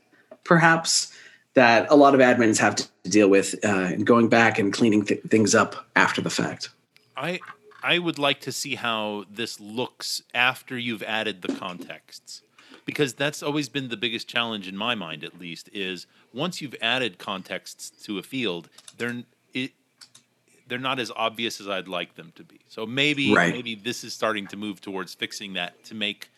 perhaps 0.45 1.13
that 1.55 1.87
a 1.91 1.97
lot 1.97 2.15
of 2.15 2.21
admins 2.21 2.59
have 2.59 2.77
to 2.77 2.89
deal 3.09 3.29
with 3.29 3.55
uh, 3.65 3.69
and 3.69 4.07
going 4.07 4.29
back 4.29 4.59
and 4.59 4.73
cleaning 4.73 5.05
th- 5.05 5.23
things 5.23 5.55
up 5.55 5.87
after 5.97 6.21
the 6.21 6.31
fact. 6.31 6.71
I 7.17 7.41
I 7.83 7.99
would 7.99 8.19
like 8.19 8.41
to 8.41 8.53
see 8.53 8.77
how 8.77 9.25
this 9.31 9.61
looks 9.61 10.23
after 10.33 10.79
you've 10.79 11.03
added 11.03 11.43
the 11.43 11.55
contexts. 11.55 12.43
Because 12.87 13.15
that's 13.15 13.43
always 13.43 13.71
been 13.71 13.89
the 13.89 13.97
biggest 13.97 14.29
challenge 14.29 14.69
in 14.69 14.77
my 14.77 14.95
mind 14.95 15.25
at 15.25 15.39
least 15.39 15.71
is 15.73 16.07
once 16.35 16.61
you've 16.61 16.75
added 16.83 17.19
contexts 17.19 17.91
to 18.05 18.19
a 18.19 18.23
field, 18.23 18.69
they're 18.99 19.23
they're 20.75 20.81
not 20.81 20.99
as 20.99 21.13
obvious 21.15 21.61
as 21.61 21.69
I'd 21.69 21.87
like 21.87 22.17
them 22.17 22.33
to 22.35 22.43
be. 22.43 22.59
So 22.67 22.85
maybe 22.85 23.33
Right. 23.33 23.55
maybe 23.55 23.77
this 23.77 24.03
is 24.03 24.13
starting 24.13 24.49
to 24.49 24.57
move 24.57 24.81
towards 24.81 25.15
fixing 25.15 25.53
that 25.53 25.85
to 25.85 25.95
make 25.95 26.31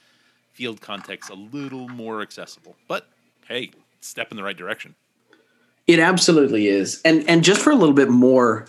field 0.52 0.82
context 0.82 1.30
a 1.30 1.34
little 1.34 1.88
more 1.88 2.20
accessible. 2.20 2.76
But 2.86 3.08
hey, 3.48 3.70
step 4.02 4.30
in 4.30 4.36
the 4.36 4.42
right 4.42 4.56
direction. 4.56 4.94
It 5.86 6.00
absolutely 6.00 6.66
is, 6.66 7.00
and 7.02 7.26
and 7.26 7.42
just 7.42 7.62
for 7.62 7.70
a 7.70 7.74
little 7.76 7.94
bit 7.94 8.10
more 8.10 8.66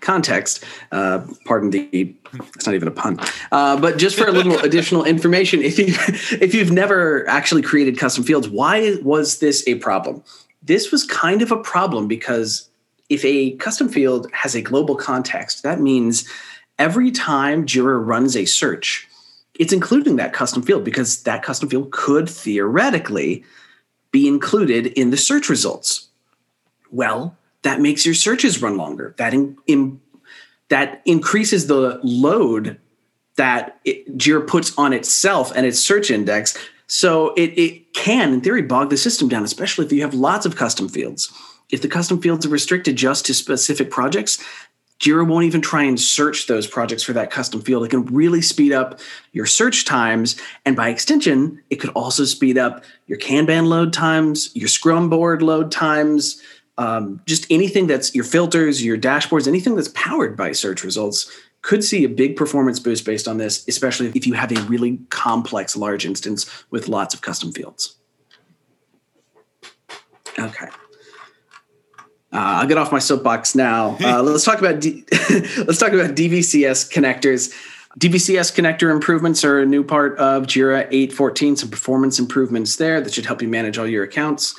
context, 0.00 0.62
uh, 0.92 1.26
pardon 1.44 1.70
the 1.70 2.14
it's 2.54 2.66
not 2.66 2.76
even 2.76 2.86
a 2.86 2.92
pun, 2.92 3.18
uh, 3.50 3.80
but 3.80 3.98
just 3.98 4.16
for 4.16 4.28
a 4.28 4.32
little 4.32 4.56
additional 4.68 5.02
information, 5.02 5.62
if 5.62 5.80
you 5.80 5.86
if 6.40 6.54
you've 6.54 6.70
never 6.70 7.28
actually 7.28 7.62
created 7.62 7.98
custom 7.98 8.22
fields, 8.22 8.48
why 8.48 8.98
was 9.02 9.38
this 9.40 9.66
a 9.66 9.76
problem? 9.76 10.22
This 10.62 10.92
was 10.92 11.02
kind 11.04 11.42
of 11.42 11.50
a 11.50 11.56
problem 11.56 12.06
because 12.06 12.68
if 13.08 13.24
a 13.24 13.52
custom 13.52 13.88
field 13.88 14.30
has 14.32 14.54
a 14.54 14.62
global 14.62 14.96
context, 14.96 15.62
that 15.62 15.80
means 15.80 16.28
every 16.78 17.10
time 17.10 17.66
Jira 17.66 18.04
runs 18.04 18.36
a 18.36 18.44
search, 18.44 19.08
it's 19.58 19.72
including 19.72 20.16
that 20.16 20.32
custom 20.32 20.62
field 20.62 20.84
because 20.84 21.22
that 21.22 21.42
custom 21.42 21.68
field 21.68 21.90
could 21.90 22.28
theoretically 22.28 23.44
be 24.10 24.28
included 24.28 24.86
in 24.86 25.10
the 25.10 25.16
search 25.16 25.48
results. 25.48 26.08
Well, 26.90 27.36
that 27.62 27.80
makes 27.80 28.06
your 28.06 28.14
searches 28.14 28.62
run 28.62 28.76
longer. 28.76 29.14
That 29.18 29.34
in, 29.34 29.58
in 29.66 30.00
that 30.68 31.02
increases 31.04 31.66
the 31.66 32.00
load 32.02 32.78
that 33.36 33.80
it, 33.84 34.18
Jira 34.18 34.46
puts 34.46 34.76
on 34.78 34.92
itself 34.92 35.52
and 35.54 35.66
its 35.66 35.78
search 35.78 36.10
index. 36.10 36.56
So 36.86 37.34
it, 37.34 37.58
it 37.58 37.94
can, 37.94 38.32
in 38.34 38.40
theory, 38.40 38.62
bog 38.62 38.90
the 38.90 38.96
system 38.96 39.28
down, 39.28 39.44
especially 39.44 39.86
if 39.86 39.92
you 39.92 40.02
have 40.02 40.14
lots 40.14 40.46
of 40.46 40.56
custom 40.56 40.88
fields. 40.88 41.32
If 41.70 41.82
the 41.82 41.88
custom 41.88 42.20
fields 42.20 42.46
are 42.46 42.50
restricted 42.50 42.96
just 42.96 43.26
to 43.26 43.34
specific 43.34 43.90
projects, 43.90 44.42
Jira 45.00 45.26
won't 45.26 45.44
even 45.44 45.60
try 45.60 45.84
and 45.84 46.00
search 46.00 46.46
those 46.46 46.66
projects 46.66 47.02
for 47.04 47.12
that 47.12 47.30
custom 47.30 47.60
field. 47.60 47.84
It 47.84 47.90
can 47.90 48.04
really 48.06 48.42
speed 48.42 48.72
up 48.72 48.98
your 49.32 49.46
search 49.46 49.84
times. 49.84 50.36
And 50.64 50.74
by 50.74 50.88
extension, 50.88 51.62
it 51.70 51.76
could 51.76 51.90
also 51.90 52.24
speed 52.24 52.58
up 52.58 52.84
your 53.06 53.18
Kanban 53.18 53.68
load 53.68 53.92
times, 53.92 54.50
your 54.56 54.68
Scrum 54.68 55.08
board 55.08 55.40
load 55.40 55.70
times, 55.70 56.42
um, 56.78 57.20
just 57.26 57.46
anything 57.50 57.86
that's 57.86 58.14
your 58.14 58.24
filters, 58.24 58.84
your 58.84 58.98
dashboards, 58.98 59.46
anything 59.46 59.76
that's 59.76 59.88
powered 59.88 60.36
by 60.36 60.52
search 60.52 60.82
results 60.82 61.30
could 61.62 61.84
see 61.84 62.04
a 62.04 62.08
big 62.08 62.36
performance 62.36 62.78
boost 62.78 63.04
based 63.04 63.28
on 63.28 63.36
this, 63.36 63.66
especially 63.68 64.08
if 64.14 64.26
you 64.26 64.32
have 64.32 64.52
a 64.52 64.60
really 64.62 64.98
complex 65.10 65.76
large 65.76 66.06
instance 66.06 66.64
with 66.70 66.88
lots 66.88 67.14
of 67.14 67.20
custom 67.20 67.52
fields. 67.52 67.96
Okay. 70.38 70.68
Uh, 72.32 72.60
I'll 72.60 72.66
get 72.66 72.78
off 72.78 72.92
my 72.92 72.98
soapbox 72.98 73.54
now. 73.54 73.96
Uh, 74.08 74.22
let's 74.22 74.44
talk 74.44 74.58
about 74.58 74.80
D- 74.80 75.04
let's 75.66 75.78
talk 75.78 75.92
about 75.92 76.14
DVCS 76.14 76.90
connectors. 76.92 77.52
DVCS 77.98 78.54
connector 78.54 78.90
improvements 78.90 79.44
are 79.44 79.60
a 79.60 79.66
new 79.66 79.82
part 79.82 80.16
of 80.18 80.44
Jira 80.44 80.90
8.14. 80.90 81.58
Some 81.58 81.68
performance 81.68 82.18
improvements 82.18 82.76
there 82.76 83.00
that 83.00 83.12
should 83.12 83.26
help 83.26 83.42
you 83.42 83.48
manage 83.48 83.76
all 83.76 83.86
your 83.86 84.04
accounts. 84.04 84.54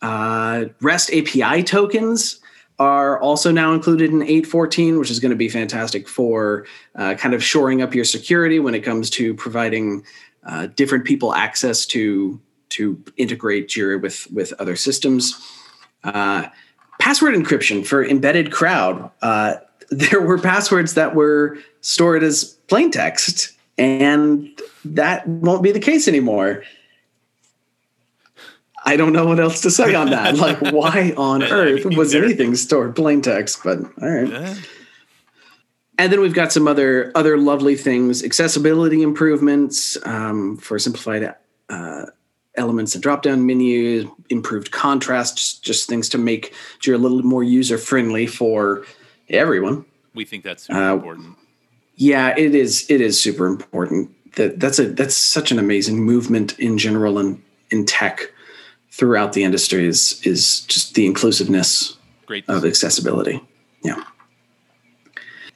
Uh, 0.00 0.66
REST 0.80 1.12
API 1.12 1.62
tokens 1.62 2.40
are 2.78 3.18
also 3.20 3.50
now 3.50 3.72
included 3.72 4.10
in 4.10 4.20
8.14, 4.20 4.98
which 4.98 5.10
is 5.10 5.18
going 5.18 5.30
to 5.30 5.36
be 5.36 5.48
fantastic 5.48 6.08
for 6.08 6.66
uh, 6.94 7.14
kind 7.14 7.34
of 7.34 7.42
shoring 7.42 7.82
up 7.82 7.94
your 7.94 8.04
security 8.04 8.60
when 8.60 8.74
it 8.74 8.80
comes 8.80 9.10
to 9.10 9.34
providing 9.34 10.04
uh, 10.44 10.68
different 10.76 11.04
people 11.04 11.34
access 11.34 11.84
to 11.86 12.40
to 12.70 13.02
integrate 13.16 13.68
Jira 13.68 14.00
with 14.00 14.30
with 14.30 14.52
other 14.60 14.76
systems. 14.76 15.34
Password 16.98 17.34
encryption 17.34 17.86
for 17.86 18.04
embedded 18.04 18.52
crowd. 18.52 19.10
Uh, 19.22 19.56
there 19.90 20.20
were 20.20 20.38
passwords 20.38 20.94
that 20.94 21.14
were 21.14 21.58
stored 21.80 22.22
as 22.22 22.44
plain 22.66 22.90
text, 22.90 23.52
and 23.78 24.48
that 24.84 25.26
won't 25.26 25.62
be 25.62 25.72
the 25.72 25.80
case 25.80 26.08
anymore. 26.08 26.62
I 28.84 28.96
don't 28.96 29.12
know 29.12 29.26
what 29.26 29.40
else 29.40 29.60
to 29.62 29.70
say 29.70 29.94
on 29.94 30.10
that. 30.10 30.36
like, 30.38 30.60
why 30.60 31.12
on 31.16 31.42
earth 31.42 31.84
was 31.84 32.14
anything 32.14 32.54
stored 32.54 32.94
plain 32.96 33.22
text? 33.22 33.62
But 33.64 33.78
all 33.80 34.08
right. 34.08 34.28
Yeah. 34.28 34.54
And 35.98 36.12
then 36.12 36.20
we've 36.20 36.34
got 36.34 36.52
some 36.52 36.68
other 36.68 37.10
other 37.14 37.36
lovely 37.36 37.74
things: 37.74 38.22
accessibility 38.22 39.02
improvements 39.02 39.96
um, 40.04 40.56
for 40.58 40.78
simplified 40.78 41.34
uh, 41.68 42.06
elements 42.58 42.94
and 42.94 43.02
drop 43.02 43.22
down 43.22 43.46
menus, 43.46 44.06
improved 44.28 44.70
contrast, 44.70 45.36
just, 45.36 45.64
just 45.64 45.88
things 45.88 46.08
to 46.10 46.18
make 46.18 46.52
Jira 46.80 46.94
a 46.94 46.98
little 46.98 47.22
more 47.22 47.42
user 47.42 47.78
friendly 47.78 48.26
for 48.26 48.84
everyone. 49.28 49.84
We 50.14 50.24
think 50.24 50.44
that's 50.44 50.64
super 50.66 50.78
uh, 50.78 50.94
important. 50.94 51.36
Yeah, 51.96 52.34
it 52.36 52.54
is. 52.54 52.86
It 52.90 53.00
is 53.00 53.20
super 53.20 53.46
important. 53.46 54.10
That 54.36 54.60
that's 54.60 54.78
a 54.78 54.88
that's 54.88 55.16
such 55.16 55.50
an 55.50 55.58
amazing 55.58 56.04
movement 56.04 56.58
in 56.58 56.78
general 56.78 57.18
and 57.18 57.42
in 57.70 57.86
tech 57.86 58.32
throughout 58.90 59.32
the 59.32 59.44
industry 59.44 59.86
is 59.86 60.20
is 60.24 60.60
just 60.62 60.94
the 60.94 61.06
inclusiveness 61.06 61.96
Great. 62.26 62.44
of 62.48 62.64
accessibility. 62.64 63.40
Yeah. 63.82 64.02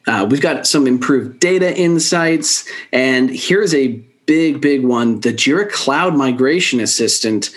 Uh, 0.07 0.27
we've 0.29 0.41
got 0.41 0.67
some 0.67 0.87
improved 0.87 1.39
data 1.39 1.77
insights, 1.77 2.69
and 2.93 3.31
here's 3.31 3.75
a 3.75 4.05
big, 4.27 4.61
big 4.61 4.85
one. 4.85 5.21
The 5.21 5.33
Jira 5.33 5.71
Cloud 5.71 6.15
Migration 6.15 6.81
Assistant 6.81 7.51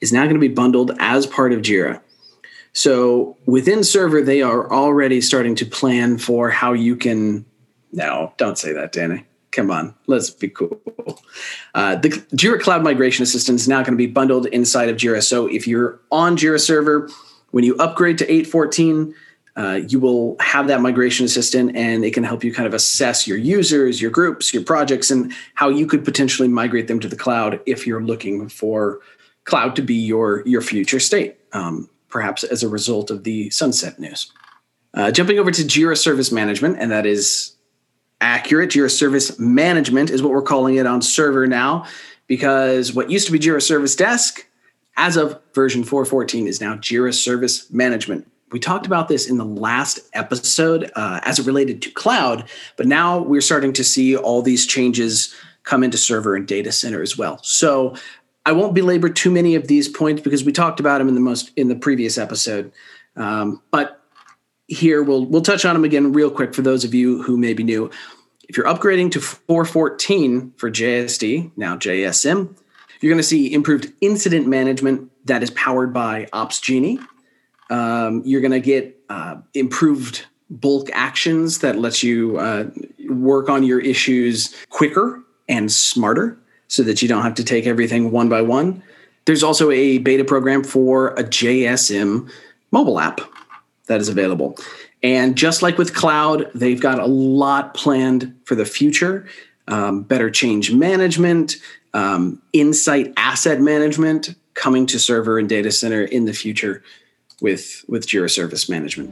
is 0.00 0.12
now 0.12 0.22
going 0.24 0.34
to 0.34 0.40
be 0.40 0.48
bundled 0.48 0.92
as 0.98 1.26
part 1.26 1.52
of 1.52 1.62
Jira. 1.62 2.00
So 2.72 3.36
within 3.46 3.82
Server, 3.82 4.22
they 4.22 4.42
are 4.42 4.70
already 4.72 5.20
starting 5.20 5.54
to 5.56 5.66
plan 5.66 6.18
for 6.18 6.50
how 6.50 6.72
you 6.72 6.96
can. 6.96 7.44
No, 7.92 8.32
don't 8.36 8.58
say 8.58 8.72
that, 8.72 8.92
Danny. 8.92 9.24
Come 9.50 9.70
on, 9.70 9.94
let's 10.06 10.30
be 10.30 10.48
cool. 10.48 10.80
Uh, 11.74 11.96
the 11.96 12.10
Jira 12.10 12.60
Cloud 12.60 12.82
Migration 12.82 13.22
Assistant 13.22 13.60
is 13.60 13.68
now 13.68 13.78
going 13.78 13.92
to 13.92 13.96
be 13.96 14.06
bundled 14.06 14.46
inside 14.46 14.88
of 14.88 14.96
Jira. 14.96 15.22
So 15.22 15.46
if 15.46 15.66
you're 15.66 16.00
on 16.10 16.36
Jira 16.36 16.60
Server, 16.60 17.08
when 17.50 17.64
you 17.64 17.76
upgrade 17.76 18.18
to 18.18 18.24
814, 18.24 19.14
uh, 19.58 19.80
you 19.88 19.98
will 19.98 20.36
have 20.38 20.68
that 20.68 20.80
migration 20.80 21.26
assistant 21.26 21.74
and 21.74 22.04
it 22.04 22.14
can 22.14 22.22
help 22.22 22.44
you 22.44 22.54
kind 22.54 22.68
of 22.68 22.74
assess 22.74 23.26
your 23.26 23.36
users, 23.36 24.00
your 24.00 24.10
groups, 24.10 24.54
your 24.54 24.62
projects, 24.62 25.10
and 25.10 25.32
how 25.54 25.68
you 25.68 25.84
could 25.84 26.04
potentially 26.04 26.46
migrate 26.46 26.86
them 26.86 27.00
to 27.00 27.08
the 27.08 27.16
cloud 27.16 27.58
if 27.66 27.84
you're 27.84 28.02
looking 28.02 28.48
for 28.48 29.00
cloud 29.44 29.74
to 29.74 29.82
be 29.82 29.96
your, 29.96 30.46
your 30.46 30.60
future 30.60 31.00
state, 31.00 31.38
um, 31.52 31.90
perhaps 32.08 32.44
as 32.44 32.62
a 32.62 32.68
result 32.68 33.10
of 33.10 33.24
the 33.24 33.50
sunset 33.50 33.98
news. 33.98 34.32
Uh, 34.94 35.10
jumping 35.10 35.40
over 35.40 35.50
to 35.50 35.62
Jira 35.62 35.98
Service 35.98 36.30
Management, 36.30 36.76
and 36.78 36.92
that 36.92 37.04
is 37.04 37.56
accurate. 38.20 38.70
Jira 38.70 38.90
Service 38.90 39.40
Management 39.40 40.08
is 40.08 40.22
what 40.22 40.30
we're 40.30 40.40
calling 40.40 40.76
it 40.76 40.86
on 40.86 41.02
server 41.02 41.48
now, 41.48 41.84
because 42.28 42.92
what 42.92 43.10
used 43.10 43.26
to 43.26 43.32
be 43.32 43.40
Jira 43.40 43.60
Service 43.60 43.96
Desk, 43.96 44.46
as 44.96 45.16
of 45.16 45.40
version 45.52 45.82
414, 45.82 46.46
is 46.46 46.60
now 46.60 46.76
Jira 46.76 47.12
Service 47.12 47.68
Management 47.72 48.30
we 48.50 48.58
talked 48.58 48.86
about 48.86 49.08
this 49.08 49.28
in 49.28 49.36
the 49.36 49.44
last 49.44 50.00
episode 50.12 50.90
uh, 50.94 51.20
as 51.24 51.38
it 51.38 51.46
related 51.46 51.82
to 51.82 51.90
cloud, 51.90 52.48
but 52.76 52.86
now 52.86 53.18
we're 53.18 53.40
starting 53.40 53.72
to 53.74 53.84
see 53.84 54.16
all 54.16 54.42
these 54.42 54.66
changes 54.66 55.34
come 55.64 55.84
into 55.84 55.98
server 55.98 56.34
and 56.34 56.46
data 56.46 56.72
center 56.72 57.02
as 57.02 57.18
well. 57.18 57.38
So 57.42 57.94
I 58.46 58.52
won't 58.52 58.74
belabor 58.74 59.10
too 59.10 59.30
many 59.30 59.54
of 59.54 59.68
these 59.68 59.88
points 59.88 60.22
because 60.22 60.44
we 60.44 60.52
talked 60.52 60.80
about 60.80 60.98
them 60.98 61.08
in 61.08 61.14
the 61.14 61.20
most 61.20 61.50
in 61.56 61.68
the 61.68 61.76
previous 61.76 62.16
episode. 62.16 62.72
Um, 63.16 63.62
but 63.70 64.02
here 64.66 65.02
we'll 65.02 65.26
we'll 65.26 65.42
touch 65.42 65.64
on 65.64 65.74
them 65.74 65.84
again 65.84 66.12
real 66.12 66.30
quick 66.30 66.54
for 66.54 66.62
those 66.62 66.84
of 66.84 66.94
you 66.94 67.22
who 67.22 67.36
may 67.36 67.52
be 67.52 67.64
new. 67.64 67.90
If 68.48 68.56
you're 68.56 68.66
upgrading 68.66 69.12
to 69.12 69.20
414 69.20 70.54
for 70.56 70.70
JSD, 70.70 71.50
now 71.58 71.76
JSM, 71.76 72.56
you're 73.00 73.10
going 73.10 73.18
to 73.18 73.22
see 73.22 73.52
improved 73.52 73.92
incident 74.00 74.46
management 74.46 75.10
that 75.26 75.42
is 75.42 75.50
powered 75.50 75.92
by 75.92 76.24
OpsGenie 76.32 77.04
um, 77.70 78.22
you're 78.24 78.40
going 78.40 78.52
to 78.52 78.60
get 78.60 78.98
uh, 79.08 79.36
improved 79.54 80.26
bulk 80.50 80.88
actions 80.92 81.58
that 81.58 81.78
lets 81.78 82.02
you 82.02 82.38
uh, 82.38 82.64
work 83.08 83.48
on 83.48 83.62
your 83.62 83.80
issues 83.80 84.54
quicker 84.70 85.22
and 85.48 85.70
smarter 85.70 86.38
so 86.68 86.82
that 86.82 87.02
you 87.02 87.08
don't 87.08 87.22
have 87.22 87.34
to 87.34 87.44
take 87.44 87.66
everything 87.66 88.10
one 88.10 88.28
by 88.28 88.42
one. 88.42 88.82
There's 89.24 89.42
also 89.42 89.70
a 89.70 89.98
beta 89.98 90.24
program 90.24 90.64
for 90.64 91.08
a 91.08 91.24
JSM 91.24 92.30
mobile 92.70 92.98
app 92.98 93.20
that 93.86 94.00
is 94.00 94.08
available. 94.08 94.56
And 95.02 95.36
just 95.36 95.62
like 95.62 95.78
with 95.78 95.94
cloud, 95.94 96.50
they've 96.54 96.80
got 96.80 96.98
a 96.98 97.06
lot 97.06 97.74
planned 97.74 98.34
for 98.44 98.54
the 98.54 98.64
future 98.64 99.26
um, 99.68 100.02
better 100.02 100.30
change 100.30 100.72
management, 100.72 101.56
um, 101.94 102.40
insight 102.52 103.12
asset 103.16 103.60
management 103.60 104.34
coming 104.54 104.86
to 104.86 104.98
server 104.98 105.38
and 105.38 105.48
data 105.48 105.70
center 105.70 106.02
in 106.02 106.24
the 106.24 106.32
future 106.32 106.82
with 107.40 107.84
with 107.88 108.06
Jira 108.06 108.30
Service 108.30 108.68
Management. 108.68 109.10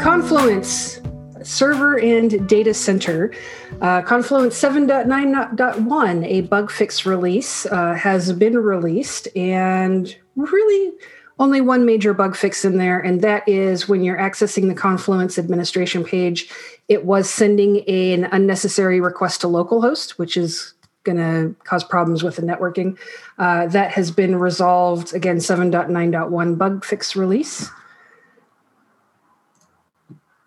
Confluence 0.00 1.00
server 1.42 1.98
and 1.98 2.48
data 2.48 2.74
center. 2.74 3.32
Uh, 3.80 4.02
Confluence 4.02 4.60
7.9.1, 4.60 6.26
a 6.26 6.40
bug 6.42 6.70
fix 6.70 7.04
release, 7.04 7.66
uh, 7.66 7.94
has 7.94 8.32
been 8.32 8.56
released 8.56 9.28
and 9.36 10.16
really 10.36 10.92
only 11.42 11.60
one 11.60 11.84
major 11.84 12.14
bug 12.14 12.36
fix 12.36 12.64
in 12.64 12.78
there, 12.78 13.00
and 13.00 13.20
that 13.22 13.46
is 13.48 13.88
when 13.88 14.04
you're 14.04 14.16
accessing 14.16 14.68
the 14.68 14.74
Confluence 14.74 15.38
administration 15.38 16.04
page, 16.04 16.48
it 16.88 17.04
was 17.04 17.28
sending 17.28 17.80
an 17.88 18.28
unnecessary 18.30 19.00
request 19.00 19.40
to 19.40 19.48
localhost, 19.48 20.12
which 20.12 20.36
is 20.36 20.74
going 21.02 21.16
to 21.18 21.52
cause 21.64 21.82
problems 21.82 22.22
with 22.22 22.36
the 22.36 22.42
networking. 22.42 22.96
Uh, 23.38 23.66
that 23.66 23.90
has 23.90 24.12
been 24.12 24.36
resolved 24.36 25.12
again, 25.14 25.38
7.9.1 25.38 26.56
bug 26.56 26.84
fix 26.84 27.16
release. 27.16 27.68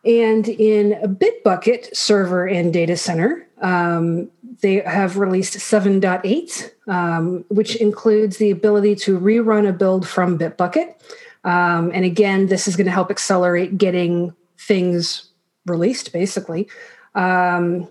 And 0.05 0.47
in 0.47 0.91
Bitbucket 1.19 1.93
server 1.93 2.47
and 2.47 2.71
data 2.71 2.95
center, 2.95 3.45
um, 3.61 4.31
they 4.61 4.75
have 4.75 5.17
released 5.17 5.57
7.8, 5.57 6.71
um, 6.87 7.45
which 7.49 7.75
includes 7.75 8.37
the 8.37 8.51
ability 8.51 8.95
to 8.95 9.19
rerun 9.19 9.67
a 9.67 9.73
build 9.73 10.07
from 10.07 10.37
Bitbucket. 10.37 10.95
Um, 11.43 11.91
and 11.93 12.05
again, 12.05 12.47
this 12.47 12.67
is 12.67 12.75
going 12.75 12.85
to 12.85 12.91
help 12.91 13.11
accelerate 13.11 13.77
getting 13.77 14.33
things 14.57 15.29
released, 15.65 16.11
basically. 16.11 16.67
Um, 17.13 17.87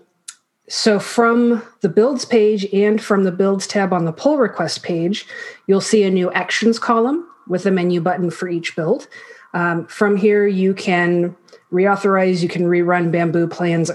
so 0.67 0.99
from 0.99 1.61
the 1.81 1.89
builds 1.89 2.25
page 2.25 2.65
and 2.73 3.01
from 3.01 3.23
the 3.23 3.31
builds 3.31 3.67
tab 3.67 3.93
on 3.93 4.05
the 4.05 4.11
pull 4.11 4.37
request 4.37 4.83
page, 4.83 5.25
you'll 5.67 5.81
see 5.81 6.03
a 6.03 6.09
new 6.09 6.31
actions 6.31 6.79
column 6.79 7.27
with 7.47 7.65
a 7.65 7.71
menu 7.71 8.01
button 8.01 8.31
for 8.31 8.49
each 8.49 8.75
build. 8.75 9.07
Um, 9.53 9.85
from 9.87 10.17
here, 10.17 10.47
you 10.47 10.73
can 10.73 11.35
reauthorize, 11.71 12.41
you 12.41 12.49
can 12.49 12.63
rerun 12.63 13.11
Bamboo 13.11 13.47
plans 13.47 13.91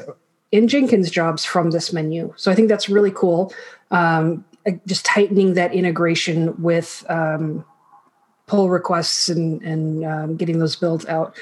in 0.53 0.69
Jenkins 0.69 1.11
jobs 1.11 1.45
from 1.45 1.71
this 1.71 1.93
menu. 1.93 2.33
So 2.37 2.51
I 2.51 2.55
think 2.55 2.69
that's 2.69 2.89
really 2.89 3.11
cool. 3.11 3.53
Um, 3.91 4.45
just 4.87 5.05
tightening 5.05 5.55
that 5.55 5.73
integration 5.75 6.61
with 6.63 7.05
um, 7.09 7.65
pull 8.47 8.69
requests 8.69 9.29
and, 9.29 9.63
and 9.63 10.05
um, 10.05 10.37
getting 10.37 10.59
those 10.59 10.77
builds 10.77 11.07
out. 11.07 11.37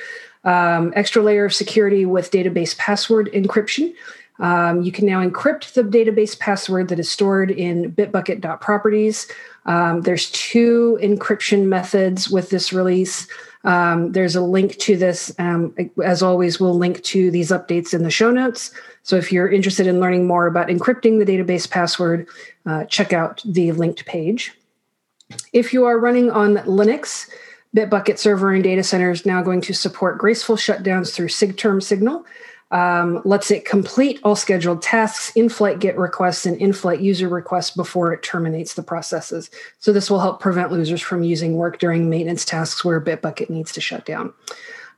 Um, 0.44 0.92
extra 0.94 1.22
layer 1.22 1.46
of 1.46 1.54
security 1.54 2.06
with 2.06 2.30
database 2.30 2.76
password 2.76 3.30
encryption. 3.32 3.94
Um, 4.38 4.82
you 4.82 4.92
can 4.92 5.06
now 5.06 5.26
encrypt 5.26 5.72
the 5.72 5.82
database 5.82 6.38
password 6.38 6.88
that 6.88 7.00
is 7.00 7.10
stored 7.10 7.50
in 7.50 7.90
bitbucket.properties. 7.92 9.26
Um, 9.68 10.00
there's 10.00 10.30
two 10.30 10.98
encryption 11.02 11.66
methods 11.66 12.30
with 12.30 12.48
this 12.48 12.72
release. 12.72 13.28
Um, 13.64 14.12
there's 14.12 14.34
a 14.34 14.40
link 14.40 14.78
to 14.78 14.96
this. 14.96 15.32
Um, 15.38 15.74
as 16.02 16.22
always, 16.22 16.58
we'll 16.58 16.76
link 16.76 17.02
to 17.04 17.30
these 17.30 17.50
updates 17.50 17.92
in 17.92 18.02
the 18.02 18.10
show 18.10 18.30
notes. 18.30 18.72
So 19.02 19.16
if 19.16 19.30
you're 19.30 19.48
interested 19.48 19.86
in 19.86 20.00
learning 20.00 20.26
more 20.26 20.46
about 20.46 20.68
encrypting 20.68 21.18
the 21.18 21.30
database 21.30 21.68
password, 21.68 22.26
uh, 22.64 22.84
check 22.86 23.12
out 23.12 23.42
the 23.44 23.72
linked 23.72 24.06
page. 24.06 24.52
If 25.52 25.74
you 25.74 25.84
are 25.84 25.98
running 25.98 26.30
on 26.30 26.56
Linux, 26.58 27.28
Bitbucket 27.76 28.16
Server 28.16 28.54
and 28.54 28.64
Data 28.64 28.82
Center 28.82 29.10
is 29.10 29.26
now 29.26 29.42
going 29.42 29.60
to 29.60 29.74
support 29.74 30.16
graceful 30.16 30.56
shutdowns 30.56 31.12
through 31.12 31.28
SIGTERM 31.28 31.82
signal 31.82 32.24
um, 32.70 33.22
lets 33.24 33.50
it 33.50 33.64
complete 33.64 34.20
all 34.24 34.36
scheduled 34.36 34.82
tasks, 34.82 35.32
in 35.34 35.48
flight 35.48 35.78
GET 35.78 35.96
requests, 35.96 36.44
and 36.44 36.60
in 36.60 36.72
flight 36.72 37.00
user 37.00 37.28
requests 37.28 37.70
before 37.70 38.12
it 38.12 38.22
terminates 38.22 38.74
the 38.74 38.82
processes. 38.82 39.50
So, 39.78 39.92
this 39.92 40.10
will 40.10 40.20
help 40.20 40.40
prevent 40.40 40.72
losers 40.72 41.00
from 41.00 41.22
using 41.22 41.56
work 41.56 41.78
during 41.78 42.10
maintenance 42.10 42.44
tasks 42.44 42.84
where 42.84 43.00
Bitbucket 43.00 43.48
needs 43.48 43.72
to 43.72 43.80
shut 43.80 44.04
down. 44.04 44.32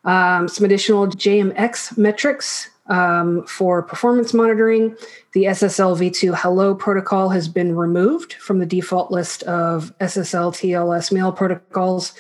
Um, 0.05 0.49
some 0.49 0.65
additional 0.65 1.07
JMX 1.07 1.97
metrics 1.97 2.69
um, 2.91 3.45
for 3.47 3.83
performance 3.83 4.35
monitoring. 4.35 4.97
The 5.33 5.45
SSL 5.45 5.97
v2 5.97 6.37
Hello 6.37 6.75
protocol 6.75 7.29
has 7.29 7.49
been 7.49 7.77
removed 7.77 8.35
from 8.35 8.59
the 8.59 8.67
default 8.67 9.11
list 9.11 9.43
of 9.45 9.97
SSL 10.01 10.53
TLS 10.53 11.13
mail 11.13 11.33
protocols. 11.33 12.13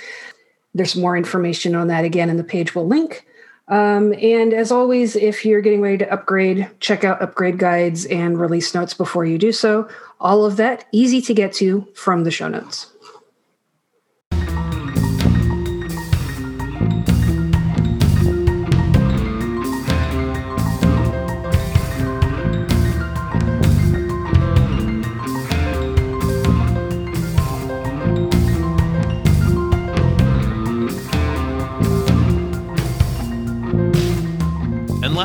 There's 0.75 0.95
more 0.95 1.17
information 1.17 1.75
on 1.75 1.89
that 1.89 2.05
again 2.05 2.31
in 2.31 2.37
the 2.37 2.45
page 2.45 2.75
we'll 2.75 2.87
link. 2.87 3.27
Um, 3.71 4.13
and 4.15 4.53
as 4.53 4.73
always, 4.73 5.15
if 5.15 5.45
you're 5.45 5.61
getting 5.61 5.81
ready 5.81 5.99
to 5.99 6.13
upgrade, 6.13 6.69
check 6.81 7.05
out 7.05 7.23
upgrade 7.23 7.59
guides 7.59 8.05
and 8.07 8.39
release 8.39 8.75
notes 8.75 8.95
before 8.95 9.25
you 9.25 9.39
do 9.39 9.53
so. 9.53 9.89
All 10.21 10.45
of 10.45 10.57
that 10.57 10.87
easy 10.93 11.23
to 11.23 11.33
get 11.33 11.53
to 11.55 11.87
from 11.95 12.25
the 12.25 12.33
show 12.33 12.49
notes. 12.49 12.93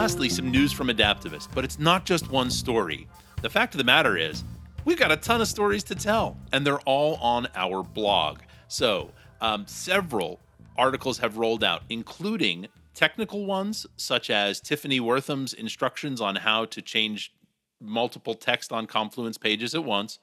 Lastly, 0.06 0.30
some 0.30 0.52
news 0.52 0.72
from 0.72 0.90
Adaptavist, 0.90 1.48
but 1.56 1.64
it's 1.64 1.80
not 1.80 2.06
just 2.06 2.30
one 2.30 2.52
story. 2.52 3.08
The 3.42 3.50
fact 3.50 3.74
of 3.74 3.80
the 3.80 3.84
matter 3.84 4.16
is, 4.16 4.44
we've 4.86 5.00
got 5.00 5.12
a 5.12 5.18
ton 5.18 5.42
of 5.42 5.48
stories 5.48 5.84
to 5.86 5.96
tell, 5.96 6.38
and 6.54 6.64
they're 6.64 6.82
all 6.82 7.16
on 7.16 7.48
our 7.56 7.82
blog. 7.82 8.42
So, 8.68 9.10
um, 9.42 9.66
several 9.66 10.40
articles 10.78 11.18
have 11.18 11.38
rolled 11.38 11.64
out, 11.64 11.82
including 11.90 12.68
technical 12.94 13.48
ones, 13.48 13.88
such 13.98 14.30
as 14.30 14.62
Tiffany 14.62 15.00
Wortham's 15.00 15.54
instructions 15.54 16.22
on 16.22 16.36
how 16.36 16.66
to 16.66 16.84
change 16.84 17.34
multiple 17.82 18.36
text 18.36 18.72
on 18.72 18.86
Confluence 18.86 19.40
pages 19.40 19.74
at 19.74 19.84
once, 19.84 20.20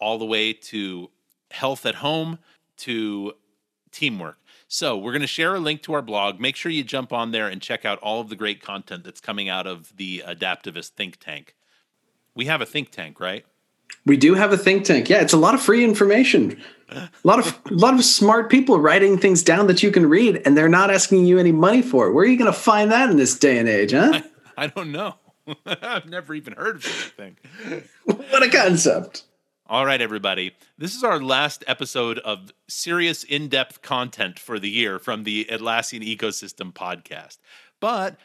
all 0.00 0.18
the 0.18 0.26
way 0.26 0.52
to 0.52 1.08
health 1.52 1.86
at 1.86 1.94
home 1.94 2.40
to 2.78 3.34
teamwork. 3.92 4.38
So 4.72 4.96
we're 4.96 5.10
going 5.10 5.20
to 5.22 5.26
share 5.26 5.56
a 5.56 5.58
link 5.58 5.82
to 5.82 5.94
our 5.94 6.00
blog. 6.00 6.38
Make 6.38 6.54
sure 6.54 6.70
you 6.70 6.84
jump 6.84 7.12
on 7.12 7.32
there 7.32 7.48
and 7.48 7.60
check 7.60 7.84
out 7.84 7.98
all 7.98 8.20
of 8.20 8.28
the 8.28 8.36
great 8.36 8.62
content 8.62 9.02
that's 9.02 9.20
coming 9.20 9.48
out 9.48 9.66
of 9.66 9.96
the 9.96 10.22
Adaptavist 10.24 10.90
think 10.90 11.18
tank. 11.18 11.56
We 12.36 12.44
have 12.44 12.60
a 12.60 12.66
think 12.66 12.92
tank, 12.92 13.18
right? 13.18 13.44
We 14.06 14.16
do 14.16 14.34
have 14.34 14.52
a 14.52 14.56
think 14.56 14.84
tank. 14.84 15.10
Yeah, 15.10 15.22
it's 15.22 15.32
a 15.32 15.36
lot 15.36 15.54
of 15.54 15.60
free 15.60 15.82
information. 15.82 16.62
A 16.88 17.10
lot 17.24 17.40
of 17.40 17.58
a 17.68 17.74
lot 17.74 17.94
of 17.94 18.04
smart 18.04 18.48
people 18.48 18.78
writing 18.78 19.18
things 19.18 19.42
down 19.42 19.66
that 19.66 19.82
you 19.82 19.90
can 19.90 20.08
read, 20.08 20.40
and 20.44 20.56
they're 20.56 20.68
not 20.68 20.88
asking 20.88 21.26
you 21.26 21.40
any 21.40 21.50
money 21.50 21.82
for 21.82 22.06
it. 22.06 22.12
Where 22.12 22.24
are 22.24 22.28
you 22.28 22.38
going 22.38 22.52
to 22.52 22.56
find 22.56 22.92
that 22.92 23.10
in 23.10 23.16
this 23.16 23.36
day 23.36 23.58
and 23.58 23.68
age, 23.68 23.90
huh? 23.90 24.12
I, 24.14 24.24
I 24.64 24.66
don't 24.68 24.92
know. 24.92 25.16
I've 25.66 26.06
never 26.06 26.32
even 26.32 26.52
heard 26.52 26.76
of 26.76 26.84
such 26.84 27.06
a 27.06 27.10
thing. 27.10 27.36
what 28.04 28.44
a 28.44 28.48
concept! 28.48 29.24
All 29.70 29.86
right, 29.86 30.02
everybody. 30.02 30.56
This 30.78 30.96
is 30.96 31.04
our 31.04 31.20
last 31.20 31.62
episode 31.68 32.18
of 32.18 32.50
serious, 32.66 33.22
in 33.22 33.46
depth 33.46 33.82
content 33.82 34.36
for 34.36 34.58
the 34.58 34.68
year 34.68 34.98
from 34.98 35.22
the 35.22 35.44
Atlassian 35.44 36.02
Ecosystem 36.04 36.72
podcast. 36.72 37.38
But 37.78 38.16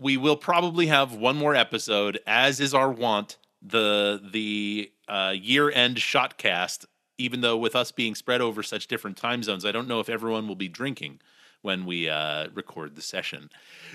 we 0.00 0.16
will 0.16 0.36
probably 0.36 0.88
have 0.88 1.14
one 1.14 1.36
more 1.36 1.54
episode, 1.54 2.18
as 2.26 2.58
is 2.58 2.74
our 2.74 2.90
want, 2.90 3.36
the 3.62 4.20
the 4.32 4.90
uh, 5.06 5.34
year 5.40 5.70
end 5.70 5.98
shotcast. 5.98 6.86
Even 7.16 7.42
though 7.42 7.56
with 7.56 7.76
us 7.76 7.92
being 7.92 8.16
spread 8.16 8.40
over 8.40 8.64
such 8.64 8.88
different 8.88 9.16
time 9.16 9.44
zones, 9.44 9.64
I 9.64 9.70
don't 9.70 9.86
know 9.86 10.00
if 10.00 10.08
everyone 10.08 10.48
will 10.48 10.56
be 10.56 10.66
drinking 10.66 11.20
when 11.62 11.86
we 11.86 12.08
uh, 12.08 12.48
record 12.54 12.96
the 12.96 13.02
session. 13.02 13.50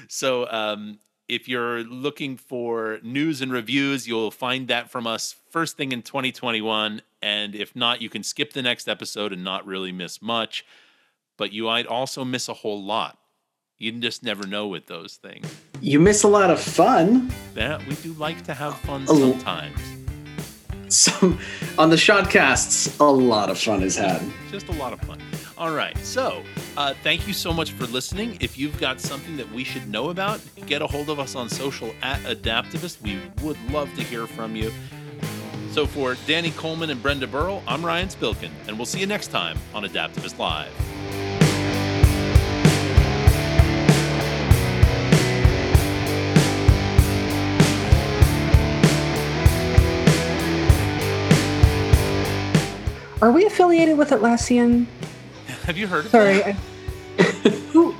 So 0.07 0.49
um, 0.49 0.99
if 1.31 1.47
you're 1.47 1.81
looking 1.85 2.35
for 2.35 2.99
news 3.03 3.41
and 3.41 3.53
reviews, 3.53 4.05
you'll 4.05 4.31
find 4.31 4.67
that 4.67 4.91
from 4.91 5.07
us 5.07 5.37
first 5.49 5.77
thing 5.77 5.93
in 5.93 6.01
2021. 6.01 7.01
And 7.21 7.55
if 7.55 7.73
not, 7.73 8.01
you 8.01 8.09
can 8.09 8.21
skip 8.21 8.51
the 8.51 8.61
next 8.61 8.89
episode 8.89 9.31
and 9.31 9.41
not 9.41 9.65
really 9.65 9.93
miss 9.93 10.21
much. 10.21 10.65
But 11.37 11.53
you 11.53 11.63
might 11.63 11.87
also 11.87 12.25
miss 12.25 12.49
a 12.49 12.53
whole 12.53 12.83
lot. 12.83 13.17
You 13.77 13.93
just 13.93 14.23
never 14.23 14.45
know 14.45 14.67
with 14.67 14.87
those 14.87 15.15
things. 15.15 15.47
You 15.79 16.01
miss 16.01 16.23
a 16.23 16.27
lot 16.27 16.49
of 16.51 16.59
fun. 16.59 17.31
Yeah, 17.55 17.79
we 17.87 17.95
do 17.95 18.11
like 18.13 18.43
to 18.43 18.53
have 18.53 18.77
fun 18.79 19.07
sometimes. 19.07 19.79
Some 20.89 21.39
on 21.77 21.89
the 21.89 21.95
shotcasts, 21.95 22.99
a 22.99 23.05
lot 23.05 23.49
of 23.49 23.57
fun 23.57 23.81
is 23.83 23.95
had. 23.95 24.21
Just 24.51 24.67
a 24.67 24.73
lot 24.73 24.91
of 24.91 24.99
fun. 24.99 25.17
All 25.61 25.73
right. 25.73 25.95
So, 25.99 26.41
uh, 26.75 26.95
thank 27.03 27.27
you 27.27 27.33
so 27.33 27.53
much 27.53 27.73
for 27.73 27.85
listening. 27.85 28.35
If 28.39 28.57
you've 28.57 28.79
got 28.79 28.99
something 28.99 29.37
that 29.37 29.47
we 29.51 29.63
should 29.63 29.87
know 29.87 30.09
about, 30.09 30.41
get 30.65 30.81
a 30.81 30.87
hold 30.87 31.07
of 31.07 31.19
us 31.19 31.35
on 31.35 31.49
social 31.49 31.93
at 32.01 32.19
Adaptavist. 32.21 32.99
We 33.03 33.19
would 33.43 33.59
love 33.71 33.93
to 33.93 34.01
hear 34.01 34.25
from 34.25 34.55
you. 34.55 34.73
So, 35.69 35.85
for 35.85 36.17
Danny 36.25 36.49
Coleman 36.49 36.89
and 36.89 36.99
Brenda 36.99 37.27
Burrell, 37.27 37.61
I'm 37.67 37.85
Ryan 37.85 38.07
Spilkin, 38.07 38.49
and 38.67 38.75
we'll 38.75 38.87
see 38.87 39.01
you 39.01 39.05
next 39.05 39.27
time 39.27 39.55
on 39.75 39.83
Adaptavist 39.83 40.39
Live. 40.39 40.73
Are 53.21 53.31
we 53.31 53.45
affiliated 53.45 53.99
with 53.99 54.09
Atlassian? 54.09 54.87
Have 55.71 55.77
you 55.77 55.87
heard? 55.87 56.09
Sorry. 56.09 56.41
Who, 57.71 57.95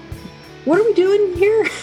what 0.65 0.77
are 0.77 0.83
we 0.83 0.93
doing 0.93 1.37
here? 1.37 1.69